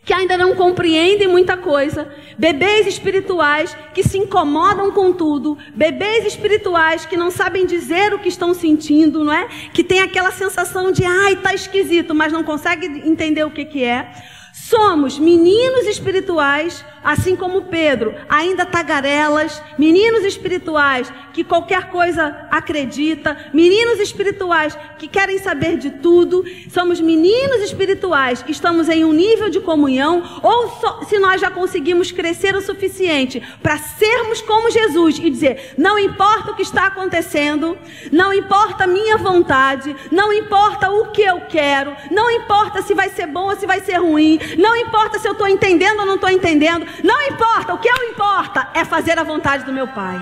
[0.04, 2.08] que ainda não compreendem muita coisa,
[2.38, 8.28] bebês espirituais que se incomodam com tudo, bebês espirituais que não sabem dizer o que
[8.28, 9.48] estão sentindo, não é?
[9.74, 13.82] Que tem aquela sensação de, ai, tá esquisito, mas não consegue entender o que que
[13.82, 14.35] é.
[14.58, 24.00] Somos meninos espirituais assim como Pedro, ainda tagarelas, meninos espirituais que qualquer coisa acredita, meninos
[24.00, 30.40] espirituais que querem saber de tudo, somos meninos espirituais, estamos em um nível de comunhão,
[30.42, 35.96] ou se nós já conseguimos crescer o suficiente para sermos como Jesus e dizer: não
[35.96, 37.78] importa o que está acontecendo,
[38.10, 43.10] não importa a minha vontade, não importa o que eu quero, não importa se vai
[43.10, 46.14] ser bom ou se vai ser ruim, não importa se eu estou entendendo ou não
[46.16, 50.18] estou entendendo, não importa, o que eu importa é fazer a vontade do meu Pai.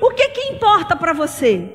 [0.00, 1.72] O que que importa para você?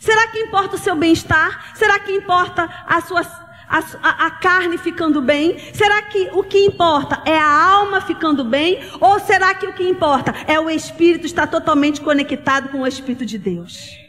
[0.00, 1.74] Será que importa o seu bem-estar?
[1.74, 3.22] Será que importa a sua
[3.68, 5.58] a, a, a, carne ficando bem?
[5.74, 8.80] Será que o que importa é a alma ficando bem?
[9.00, 13.26] Ou será que o que importa é o espírito estar totalmente conectado com o Espírito
[13.26, 14.05] de Deus?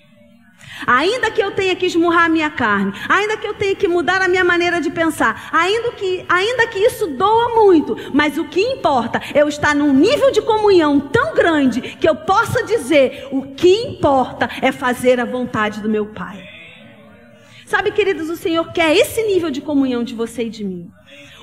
[0.86, 4.22] Ainda que eu tenha que esmurrar a minha carne, ainda que eu tenha que mudar
[4.22, 8.62] a minha maneira de pensar, ainda que, ainda que isso doa muito, mas o que
[8.62, 13.54] importa é eu estar num nível de comunhão tão grande que eu possa dizer: o
[13.54, 16.58] que importa é fazer a vontade do meu Pai.
[17.66, 20.90] Sabe, queridos, o Senhor quer esse nível de comunhão de você e de mim.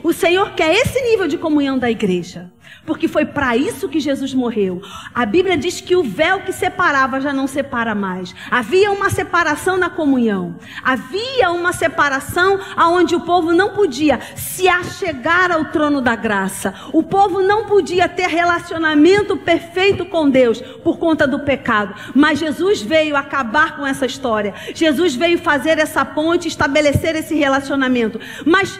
[0.02, 2.52] O Senhor quer esse nível de comunhão da igreja.
[2.86, 4.82] Porque foi para isso que Jesus morreu.
[5.14, 8.34] A Bíblia diz que o véu que separava já não separa mais.
[8.50, 10.56] Havia uma separação na comunhão.
[10.82, 16.74] Havia uma separação aonde o povo não podia se achegar ao trono da graça.
[16.92, 21.94] O povo não podia ter relacionamento perfeito com Deus por conta do pecado.
[22.14, 24.52] Mas Jesus veio acabar com essa história.
[24.74, 28.20] Jesus veio fazer essa ponte, estabelecer esse relacionamento.
[28.44, 28.78] Mas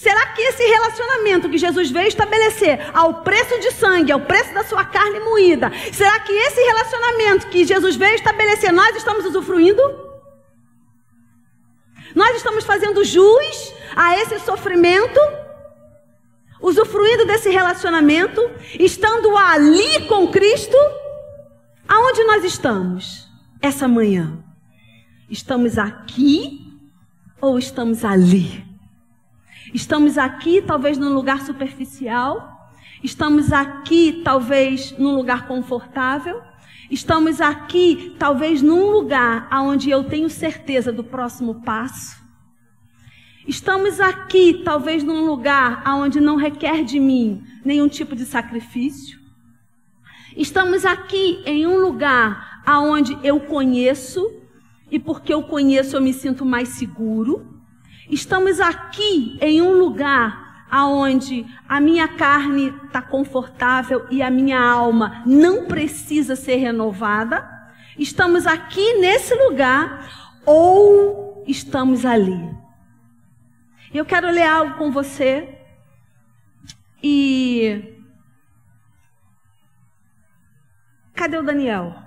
[0.00, 4.62] Será que esse relacionamento que Jesus veio estabelecer ao preço de sangue, ao preço da
[4.62, 9.82] sua carne moída, será que esse relacionamento que Jesus veio estabelecer, nós estamos usufruindo?
[12.14, 15.18] Nós estamos fazendo jus a esse sofrimento?
[16.62, 18.40] Usufruindo desse relacionamento?
[18.78, 20.76] Estando ali com Cristo?
[21.88, 23.28] Aonde nós estamos
[23.60, 24.44] essa manhã?
[25.28, 26.72] Estamos aqui
[27.40, 28.67] ou estamos ali?
[29.74, 32.72] Estamos aqui, talvez, num lugar superficial.
[33.02, 36.40] Estamos aqui, talvez, num lugar confortável.
[36.90, 42.16] Estamos aqui, talvez, num lugar onde eu tenho certeza do próximo passo.
[43.46, 49.18] Estamos aqui, talvez, num lugar onde não requer de mim nenhum tipo de sacrifício.
[50.36, 54.24] Estamos aqui em um lugar onde eu conheço,
[54.90, 57.57] e porque eu conheço eu me sinto mais seguro.
[58.08, 65.22] Estamos aqui em um lugar aonde a minha carne está confortável e a minha alma
[65.26, 67.48] não precisa ser renovada.
[67.98, 72.56] Estamos aqui nesse lugar ou estamos ali.
[73.92, 75.58] Eu quero ler algo com você
[77.02, 77.94] e
[81.18, 82.00] Cadê o Daniel?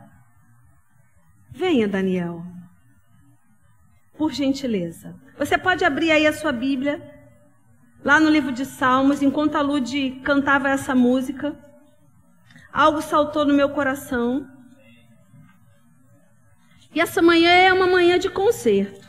[1.50, 2.46] Venha, Daniel.
[4.18, 5.14] Por gentileza.
[5.42, 7.02] Você pode abrir aí a sua Bíblia,
[8.06, 11.58] lá no livro de Salmos, enquanto a Lud cantava essa música.
[12.72, 14.48] Algo saltou no meu coração.
[16.94, 19.02] E essa manhã é uma manhã de concerto.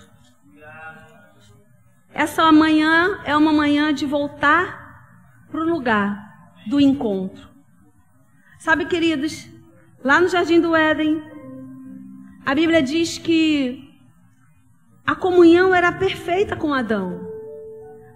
[2.14, 7.47] Essa manhã é uma manhã de voltar para o lugar do encontro.
[8.59, 9.51] Sabe, queridos,
[10.03, 11.23] lá no Jardim do Éden,
[12.47, 13.91] a Bíblia diz que
[15.06, 17.28] a comunhão era perfeita com Adão,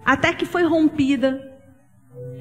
[0.05, 1.43] até que foi rompida.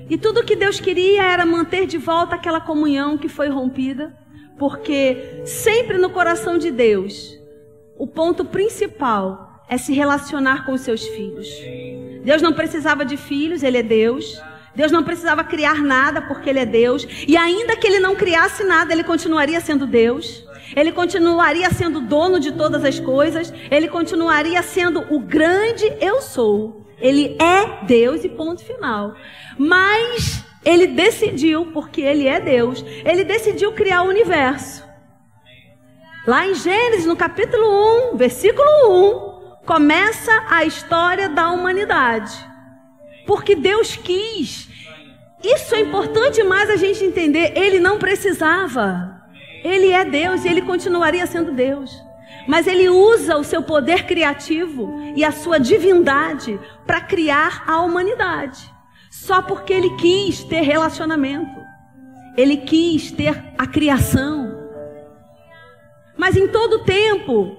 [0.09, 4.17] E tudo que Deus queria era manter de volta aquela comunhão que foi rompida,
[4.59, 7.37] porque sempre no coração de Deus,
[7.99, 11.49] o ponto principal é se relacionar com os seus filhos.
[12.23, 14.41] Deus não precisava de filhos, Ele é Deus.
[14.75, 17.07] Deus não precisava criar nada porque Ele é Deus.
[17.27, 20.46] E ainda que Ele não criasse nada, Ele continuaria sendo Deus.
[20.75, 23.53] Ele continuaria sendo dono de todas as coisas.
[23.71, 26.87] Ele continuaria sendo o grande eu sou.
[26.99, 29.15] Ele é Deus e ponto final.
[29.59, 34.85] Mas ele decidiu, porque ele é Deus, ele decidiu criar o universo.
[36.27, 38.69] Lá em Gênesis, no capítulo 1, versículo
[39.63, 42.35] 1, começa a história da humanidade.
[43.27, 44.69] Porque Deus quis.
[45.45, 47.53] Isso é importante mais a gente entender.
[47.57, 49.16] Ele não precisava.
[49.67, 51.91] Ele é Deus e ele continuaria sendo Deus.
[52.47, 58.75] Mas ele usa o seu poder criativo e a sua divindade para criar a humanidade.
[59.11, 61.59] só porque ele quis ter relacionamento.
[62.37, 64.55] Ele quis ter a criação.
[66.17, 67.57] Mas em todo tempo,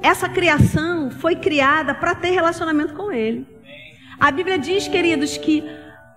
[0.00, 3.46] essa criação foi criada para ter relacionamento com ele.
[4.18, 5.64] A Bíblia diz, queridos, que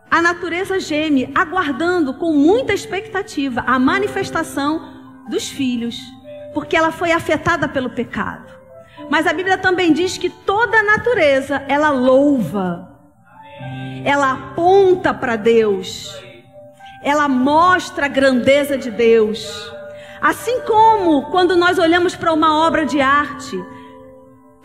[0.10, 4.95] a natureza geme, aguardando com muita expectativa a manifestação
[5.30, 6.00] dos filhos,
[6.54, 8.54] porque ela foi afetada pelo pecado.
[9.10, 12.90] Mas a Bíblia também diz que toda a natureza, ela louva,
[14.04, 16.12] ela aponta para Deus,
[17.04, 19.72] ela mostra a grandeza de Deus.
[20.22, 23.64] Assim como quando nós olhamos para uma obra de arte,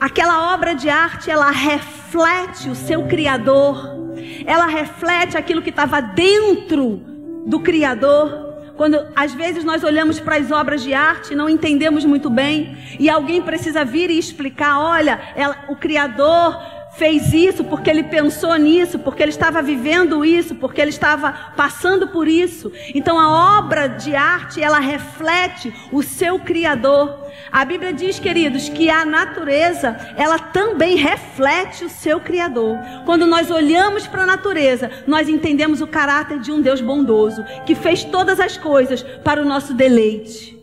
[0.01, 3.99] aquela obra de arte ela reflete o seu criador,
[4.47, 7.03] ela reflete aquilo que estava dentro
[7.47, 8.50] do criador.
[8.81, 13.11] Quando às vezes nós olhamos para as obras de arte não entendemos muito bem, e
[13.11, 16.59] alguém precisa vir e explicar: olha, ela, o Criador
[16.93, 22.09] fez isso porque ele pensou nisso, porque ele estava vivendo isso, porque ele estava passando
[22.09, 22.73] por isso.
[22.95, 27.29] Então a obra de arte, ela reflete o seu criador.
[27.51, 32.77] A Bíblia diz, queridos, que a natureza, ela também reflete o seu criador.
[33.05, 37.75] Quando nós olhamos para a natureza, nós entendemos o caráter de um Deus bondoso, que
[37.75, 40.59] fez todas as coisas para o nosso deleite.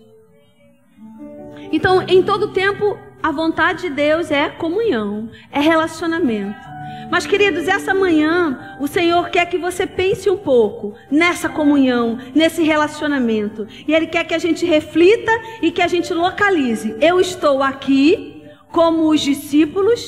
[1.71, 6.77] Então, em todo tempo, a vontade de Deus é comunhão, é relacionamento.
[7.09, 12.63] Mas, queridos, essa manhã o Senhor quer que você pense um pouco nessa comunhão, nesse
[12.63, 13.67] relacionamento.
[13.87, 16.95] E Ele quer que a gente reflita e que a gente localize.
[16.99, 20.05] Eu estou aqui como os discípulos.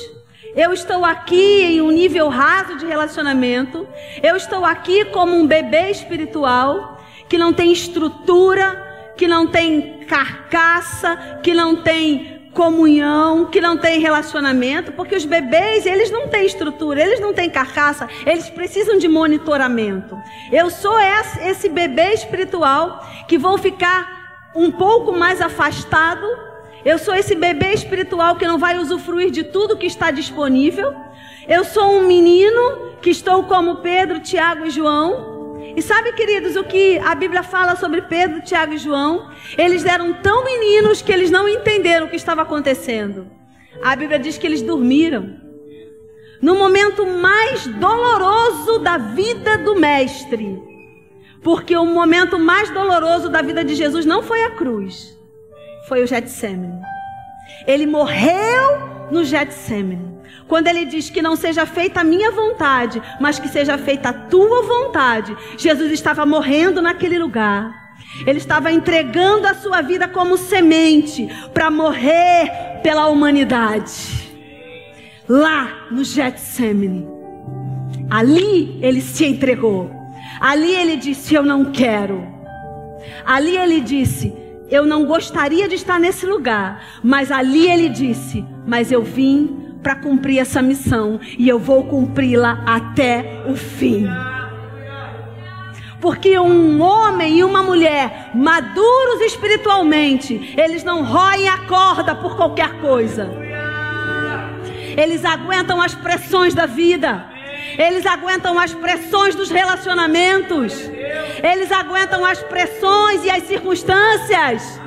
[0.56, 3.88] Eu estou aqui em um nível raso de relacionamento.
[4.22, 6.98] Eu estou aqui como um bebê espiritual
[7.30, 14.02] que não tem estrutura, que não tem carcaça, que não tem comunhão, que não tem
[14.02, 19.08] relacionamento, porque os bebês, eles não têm estrutura, eles não têm carcaça, eles precisam de
[19.08, 20.22] monitoramento.
[20.52, 26.28] Eu sou esse bebê espiritual que vou ficar um pouco mais afastado.
[26.84, 30.94] Eu sou esse bebê espiritual que não vai usufruir de tudo que está disponível.
[31.48, 35.39] Eu sou um menino que estou como Pedro, Tiago e João,
[35.80, 39.32] e sabe, queridos, o que a Bíblia fala sobre Pedro, Tiago e João?
[39.58, 43.28] Eles eram tão meninos que eles não entenderam o que estava acontecendo.
[43.82, 45.38] A Bíblia diz que eles dormiram.
[46.42, 50.62] No momento mais doloroso da vida do Mestre.
[51.42, 55.18] Porque o momento mais doloroso da vida de Jesus não foi a cruz,
[55.88, 56.82] foi o Getsemane.
[57.66, 60.19] Ele morreu no Getsemane.
[60.50, 64.14] Quando ele diz que não seja feita a minha vontade, mas que seja feita a
[64.14, 67.94] tua vontade, Jesus estava morrendo naquele lugar.
[68.26, 74.28] Ele estava entregando a sua vida como semente para morrer pela humanidade.
[75.30, 77.08] Lá no Getsemane.
[78.10, 79.92] Ali ele se entregou.
[80.42, 82.28] Ali ele disse: Eu não quero.
[83.24, 84.34] Ali ele disse:
[84.68, 86.84] Eu não gostaria de estar nesse lugar.
[87.04, 92.64] Mas ali ele disse: Mas eu vim para cumprir essa missão e eu vou cumpri-la
[92.66, 94.08] até o fim.
[96.02, 102.80] Porque um homem e uma mulher maduros espiritualmente, eles não roem a corda por qualquer
[102.80, 103.30] coisa.
[104.98, 107.26] Eles aguentam as pressões da vida.
[107.78, 110.90] Eles aguentam as pressões dos relacionamentos.
[111.44, 114.80] Eles aguentam as pressões e as circunstâncias.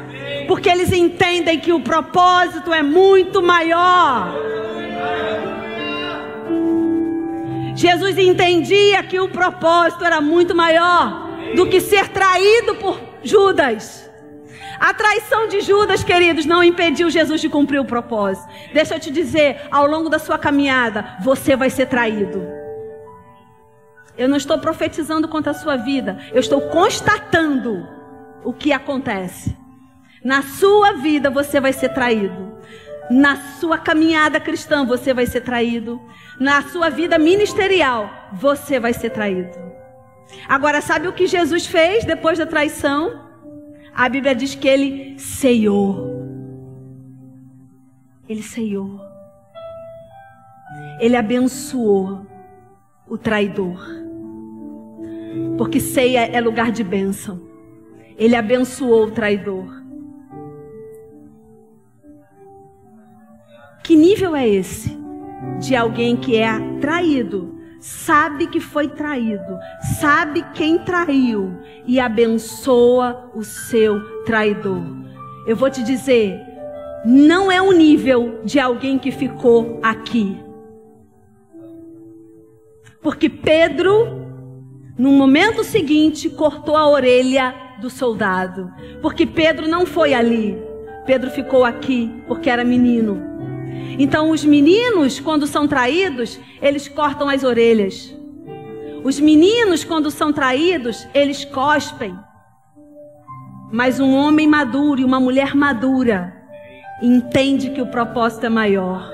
[0.47, 4.35] Porque eles entendem que o propósito é muito maior.
[7.83, 14.09] Jesus entendia que o propósito era muito maior do que ser traído por Judas.
[14.79, 18.49] A traição de Judas, queridos, não impediu Jesus de cumprir o propósito.
[18.73, 22.47] Deixa eu te dizer, ao longo da sua caminhada, você vai ser traído.
[24.17, 27.85] Eu não estou profetizando contra a sua vida, eu estou constatando
[28.45, 29.57] o que acontece.
[30.23, 32.53] Na sua vida você vai ser traído.
[33.11, 36.01] Na sua caminhada cristã você vai ser traído.
[36.39, 39.73] Na sua vida ministerial você vai ser traído.
[40.49, 43.21] Agora, sabe o que Jesus fez depois da traição?
[43.95, 46.11] A Bíblia diz que ele ceiou.
[48.29, 49.01] Ele ceiou.
[50.99, 52.27] Ele abençoou
[53.07, 53.79] o traidor.
[55.59, 57.43] Porque ceia é lugar de bênção.
[58.17, 59.82] Ele abençoou o traidor.
[63.83, 64.97] Que nível é esse?
[65.61, 69.59] De alguém que é traído, sabe que foi traído,
[70.01, 71.53] sabe quem traiu
[71.87, 74.83] e abençoa o seu traidor.
[75.47, 76.41] Eu vou te dizer,
[77.05, 80.41] não é o nível de alguém que ficou aqui.
[83.01, 84.23] Porque Pedro
[84.99, 88.71] no momento seguinte, cortou a orelha do soldado.
[89.01, 90.57] Porque Pedro não foi ali.
[91.07, 93.21] Pedro ficou aqui porque era menino.
[93.99, 98.15] Então, os meninos, quando são traídos, eles cortam as orelhas.
[99.05, 102.17] Os meninos, quando são traídos, eles cospem.
[103.73, 106.37] Mas um homem maduro e uma mulher madura
[107.03, 109.11] entende que o propósito é maior.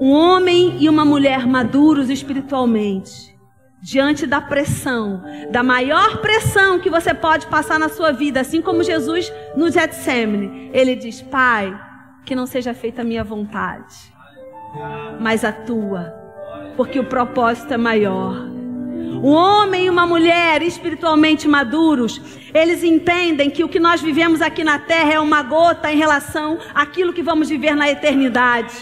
[0.00, 3.33] Um homem e uma mulher maduros espiritualmente,
[3.84, 8.82] diante da pressão, da maior pressão que você pode passar na sua vida, assim como
[8.82, 11.78] Jesus no Getsemane, ele diz: Pai,
[12.24, 13.94] que não seja feita a minha vontade,
[15.20, 16.14] mas a tua,
[16.78, 18.48] porque o propósito é maior.
[19.22, 22.20] Um homem e uma mulher espiritualmente maduros,
[22.54, 26.58] eles entendem que o que nós vivemos aqui na terra é uma gota em relação
[26.74, 28.74] àquilo que vamos viver na eternidade.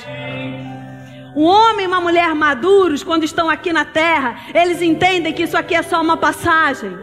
[1.34, 5.56] Um homem e uma mulher maduros, quando estão aqui na terra, eles entendem que isso
[5.56, 6.96] aqui é só uma passagem.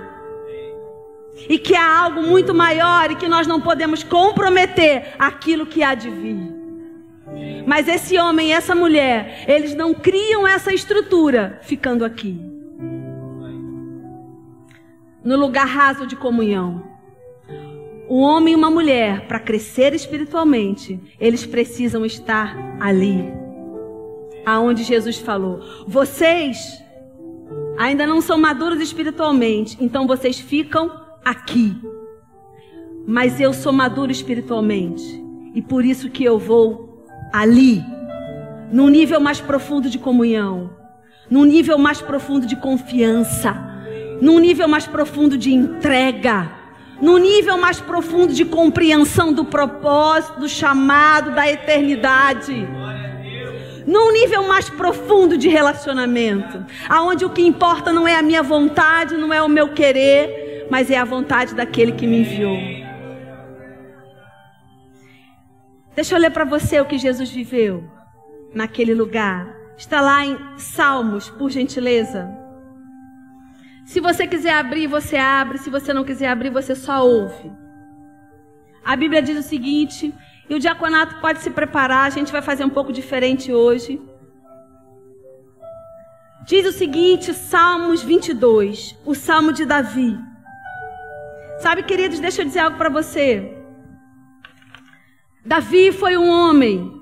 [1.48, 5.96] E que há algo muito maior e que nós não podemos comprometer aquilo que há
[5.96, 6.54] de vir.
[7.66, 12.50] Mas esse homem e essa mulher, eles não criam essa estrutura ficando aqui
[15.24, 16.84] no lugar raso de comunhão.
[18.10, 23.32] Um homem e uma mulher, para crescer espiritualmente, eles precisam estar ali.
[24.46, 26.82] Aonde Jesus falou: Vocês
[27.78, 30.92] ainda não são maduros espiritualmente, então vocês ficam
[31.24, 31.76] aqui.
[33.08, 35.04] Mas eu sou maduro espiritualmente,
[35.56, 37.84] e por isso que eu vou ali,
[38.72, 40.70] num nível mais profundo de comunhão,
[41.30, 43.70] num nível mais profundo de confiança
[44.22, 46.52] num nível mais profundo de entrega,
[47.02, 52.68] num nível mais profundo de compreensão do propósito, do chamado, da eternidade.
[53.90, 59.18] Num nível mais profundo de relacionamento, aonde o que importa não é a minha vontade,
[59.18, 62.56] não é o meu querer, mas é a vontade daquele que me enviou.
[65.96, 67.84] Deixa eu ler para você o que Jesus viveu
[68.54, 69.52] naquele lugar.
[69.76, 72.30] Está lá em Salmos, por gentileza.
[73.88, 75.58] Se você quiser abrir, você abre.
[75.58, 77.52] Se você não quiser abrir, você só ouve.
[78.86, 80.14] A Bíblia diz o seguinte,
[80.50, 84.02] e o diaconato pode se preparar, a gente vai fazer um pouco diferente hoje.
[86.46, 90.18] Diz o seguinte, Salmos 22, o Salmo de Davi.
[91.60, 93.56] Sabe, queridos, deixa eu dizer algo para você.
[95.46, 97.00] Davi foi um homem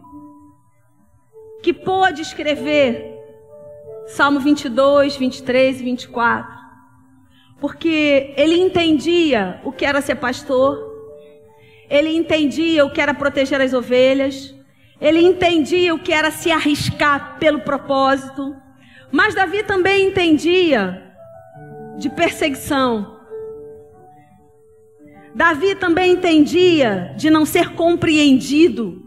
[1.63, 3.15] que pôde escrever
[4.07, 6.57] Salmo 22, 23 e 24
[7.59, 10.86] porque ele entendia o que era ser pastor,
[11.89, 14.53] ele entendia o que era proteger as ovelhas,
[14.99, 18.55] ele entendia o que era se arriscar pelo propósito,
[19.11, 21.03] mas Davi também entendia
[21.97, 23.15] de perseguição.
[25.33, 29.03] Davi também entendia de não ser compreendido.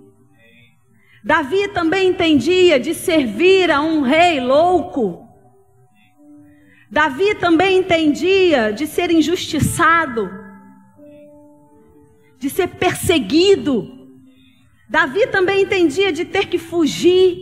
[1.24, 5.28] Davi também entendia de servir a um rei louco.
[6.90, 10.30] Davi também entendia de ser injustiçado,
[12.40, 14.08] de ser perseguido.
[14.88, 17.36] Davi também entendia de ter que fugir.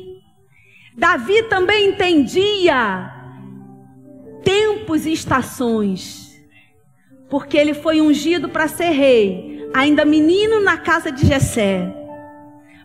[0.95, 3.15] Davi também entendia
[4.43, 6.37] tempos e estações,
[7.31, 11.95] porque ele foi ungido para ser rei, ainda menino na casa de Jessé.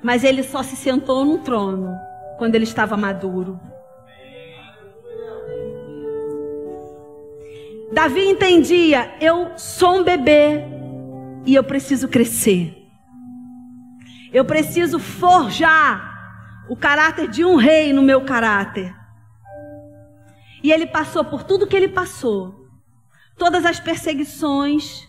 [0.04, 1.92] Mas ele só se sentou no trono
[2.38, 3.60] quando ele estava maduro.
[7.92, 10.83] Davi entendia: eu sou um bebê
[11.46, 12.76] e eu preciso crescer.
[14.32, 18.96] Eu preciso forjar o caráter de um rei no meu caráter.
[20.64, 22.68] E ele passou por tudo que ele passou,
[23.38, 25.08] todas as perseguições,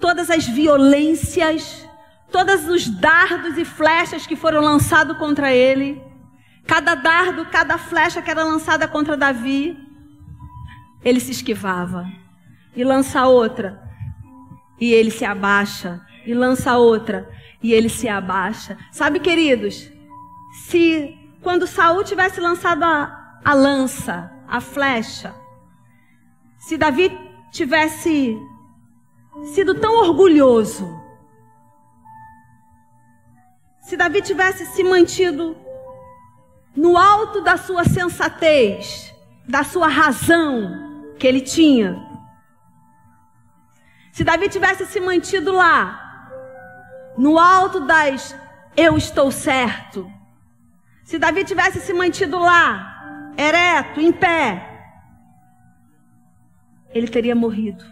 [0.00, 1.86] todas as violências,
[2.30, 6.00] todos os dardos e flechas que foram lançados contra ele,
[6.66, 9.76] cada dardo, cada flecha que era lançada contra Davi,
[11.04, 12.06] ele se esquivava.
[12.74, 13.82] E lança outra,
[14.80, 16.00] e ele se abaixa.
[16.26, 17.28] E lança outra,
[17.62, 18.76] e ele se abaixa.
[18.90, 19.90] Sabe, queridos,
[20.64, 25.32] se quando Saul tivesse lançado a, a lança, a flecha,
[26.58, 27.16] se Davi
[27.52, 28.36] tivesse
[29.54, 30.92] sido tão orgulhoso,
[33.82, 35.56] se Davi tivesse se mantido
[36.74, 39.14] no alto da sua sensatez,
[39.48, 41.96] da sua razão, que ele tinha.
[44.16, 46.30] Se Davi tivesse se mantido lá,
[47.18, 48.34] no alto das
[48.74, 50.10] eu estou certo.
[51.04, 54.66] Se Davi tivesse se mantido lá, ereto, em pé,
[56.94, 57.84] ele teria morrido.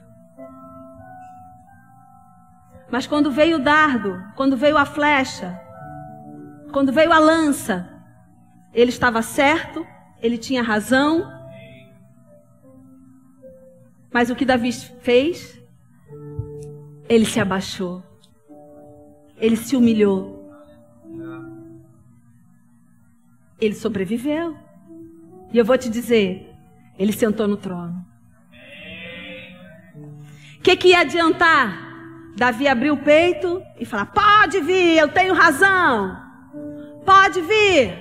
[2.90, 5.60] Mas quando veio o dardo, quando veio a flecha,
[6.72, 7.86] quando veio a lança,
[8.72, 9.86] ele estava certo,
[10.22, 11.30] ele tinha razão.
[14.10, 15.62] Mas o que Davi fez?
[17.08, 18.02] Ele se abaixou.
[19.36, 20.50] Ele se humilhou.
[23.60, 24.56] Ele sobreviveu.
[25.52, 26.52] E eu vou te dizer,
[26.98, 28.04] ele sentou no trono.
[30.58, 31.82] O que, que ia adiantar?
[32.36, 36.16] Davi abriu o peito e falar: Pode vir, eu tenho razão.
[37.04, 37.92] Pode vir.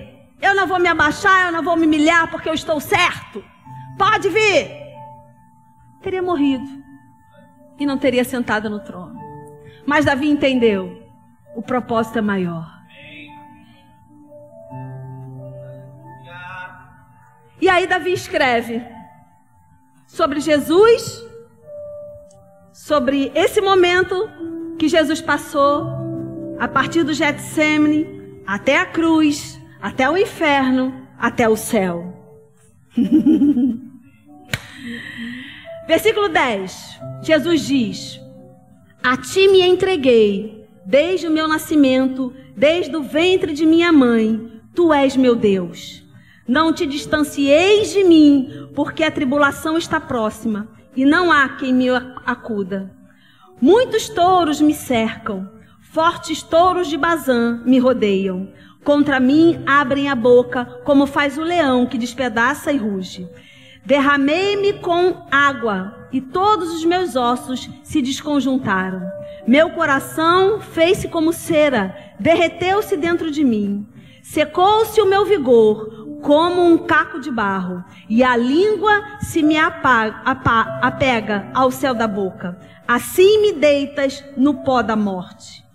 [0.42, 3.44] Eu não vou me abaixar, eu não vou me humilhar porque eu estou certo.
[3.98, 4.72] Pode vir.
[6.02, 6.83] Teria morrido
[7.84, 9.20] e não teria sentado no trono.
[9.86, 11.04] Mas Davi entendeu:
[11.56, 12.72] o propósito é maior.
[17.62, 18.82] E aí Davi escreve
[20.06, 21.24] sobre Jesus,
[22.74, 24.30] sobre esse momento
[24.78, 25.88] que Jesus passou
[26.60, 32.12] a partir do Getsemane até a cruz, até o inferno, até o céu.
[35.86, 37.02] Versículo 10.
[37.22, 38.22] Jesus diz:
[39.04, 44.94] A ti me entreguei, desde o meu nascimento, desde o ventre de minha mãe, tu
[44.94, 46.04] és meu Deus.
[46.48, 51.90] Não te distancieis de mim, porque a tribulação está próxima e não há quem me
[52.26, 52.92] acuda.
[53.62, 55.50] Muitos touros me cercam,
[55.82, 58.50] fortes touros de Bazã me rodeiam.
[58.84, 63.28] Contra mim abrem a boca, como faz o leão que despedaça e ruge.
[63.86, 69.02] Derramei-me com água, e todos os meus ossos se desconjuntaram.
[69.46, 73.86] Meu coração fez-se como cera, derreteu-se dentro de mim.
[74.22, 80.22] Secou-se o meu vigor, como um caco de barro, e a língua se me apaga,
[80.82, 82.58] apega ao céu da boca.
[82.88, 85.66] Assim me deitas no pó da morte.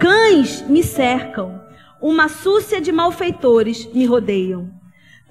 [0.00, 1.60] Cães me cercam,
[2.00, 4.68] uma súcia de malfeitores me rodeiam.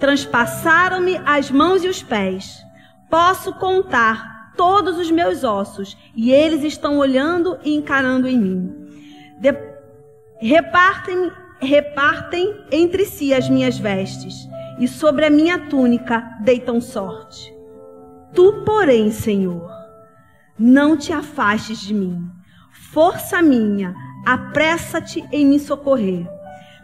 [0.02, 2.66] Transpassaram-me as mãos e os pés.
[3.08, 8.88] Posso contar todos os meus ossos, e eles estão olhando e encarando em mim.
[9.40, 9.54] De...
[10.42, 14.34] Repartem, repartem entre si as minhas vestes
[14.80, 17.54] e sobre a minha túnica deitam sorte.
[18.34, 19.70] Tu, porém, Senhor,
[20.58, 22.28] não te afastes de mim.
[22.92, 23.94] Força minha,
[24.26, 26.28] apressa-te em me socorrer.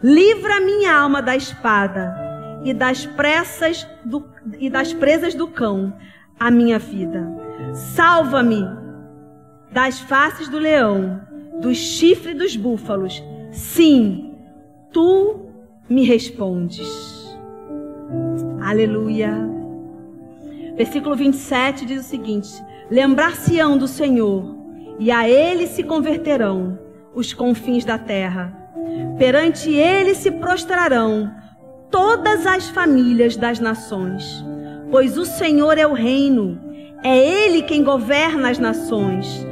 [0.00, 2.27] Livra minha alma da espada
[2.64, 4.24] e das pressas do,
[4.58, 5.94] e das presas do cão,
[6.38, 7.26] a minha vida.
[7.72, 8.64] Salva-me
[9.72, 11.20] das faces do leão,
[11.60, 13.22] do chifre dos búfalos.
[13.50, 14.34] Sim,
[14.92, 15.40] tu
[15.88, 17.36] me respondes.
[18.60, 19.32] Aleluia.
[20.76, 22.48] Versículo 27 diz o seguinte:
[22.90, 24.56] Lembrar-se-ão do Senhor,
[24.98, 26.78] e a ele se converterão
[27.14, 28.54] os confins da terra.
[29.18, 31.30] Perante ele se prostrarão
[31.90, 34.44] todas as famílias das nações,
[34.90, 36.60] pois o Senhor é o reino,
[37.02, 39.46] é ele quem governa as nações.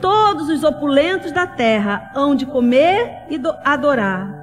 [0.00, 4.38] Todos os opulentos da terra hão de comer e adorar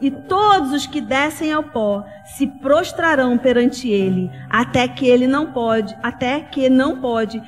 [0.00, 5.52] e todos os que descem ao pó se prostrarão perante ele, até que ele não
[5.52, 7.42] pode, até que não pode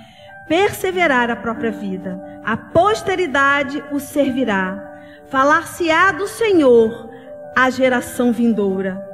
[0.48, 2.20] perseverar a própria vida.
[2.44, 4.88] A posteridade o servirá.
[5.28, 7.08] Falar-se-á do Senhor
[7.54, 9.09] a geração vindoura.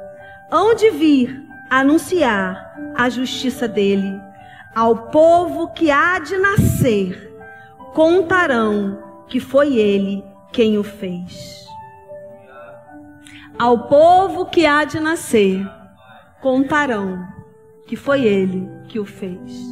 [0.49, 4.19] Hão de vir anunciar a justiça dele.
[4.73, 7.33] Ao povo que há de nascer,
[7.93, 10.23] contarão que foi ele
[10.53, 11.65] quem o fez.
[13.59, 15.67] Ao povo que há de nascer,
[16.41, 17.27] contarão
[17.87, 19.65] que foi ele que o fez.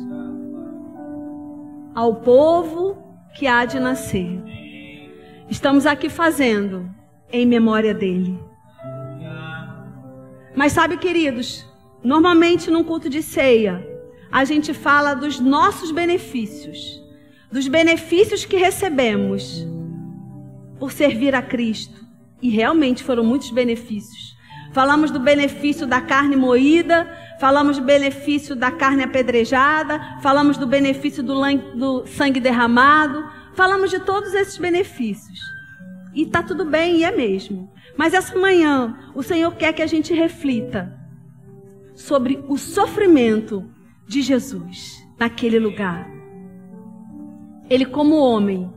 [1.94, 2.98] Ao povo
[3.34, 4.44] que há de nascer.
[5.50, 6.90] Estamos aqui fazendo
[7.32, 8.45] em memória dele.
[10.56, 11.66] Mas sabe, queridos,
[12.04, 13.86] normalmente num culto de ceia,
[14.32, 17.04] a gente fala dos nossos benefícios,
[17.52, 19.66] dos benefícios que recebemos
[20.80, 22.06] por servir a Cristo.
[22.42, 24.36] E realmente foram muitos benefícios.
[24.74, 31.24] Falamos do benefício da carne moída, falamos do benefício da carne apedrejada, falamos do benefício
[31.24, 35.55] do, sangue derramado, falamos de todos esses benefícios.
[36.16, 37.70] E está tudo bem, e é mesmo.
[37.98, 40.98] Mas essa manhã, o Senhor quer que a gente reflita
[41.94, 43.70] sobre o sofrimento
[44.08, 46.10] de Jesus naquele lugar.
[47.70, 48.72] Ele, como homem,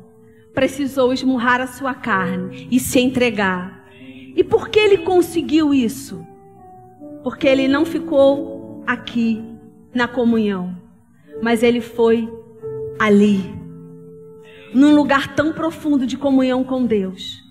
[0.55, 3.85] precisou esmurrar a sua carne e se entregar.
[4.35, 6.27] E por que ele conseguiu isso?
[7.23, 9.45] Porque ele não ficou aqui
[9.95, 10.77] na comunhão,
[11.43, 12.29] mas ele foi
[12.99, 13.58] ali,
[14.75, 17.43] num lugar tão profundo de comunhão com Deus,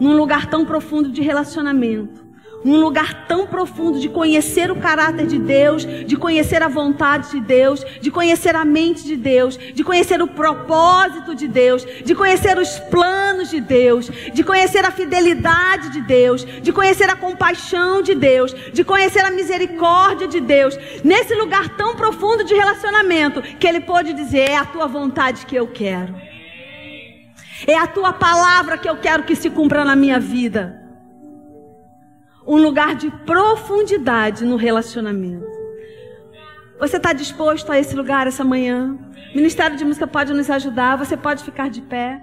[0.00, 2.24] num lugar tão profundo de relacionamento
[2.64, 7.40] num lugar tão profundo de conhecer o caráter de Deus, de conhecer a vontade de
[7.40, 12.56] Deus, de conhecer a mente de Deus, de conhecer o propósito de Deus, de conhecer
[12.58, 18.14] os planos de Deus, de conhecer a fidelidade de Deus, de conhecer a compaixão de
[18.14, 23.80] Deus, de conhecer a misericórdia de Deus, nesse lugar tão profundo de relacionamento, que ele
[23.80, 26.14] pôde dizer: É a tua vontade que eu quero.
[27.66, 30.84] É a tua palavra que eu quero que se cumpra na minha vida
[32.46, 35.46] um lugar de profundidade no relacionamento.
[36.78, 38.98] Você está disposto a esse lugar essa manhã?
[39.32, 42.22] O Ministério de Música pode nos ajudar, você pode ficar de pé.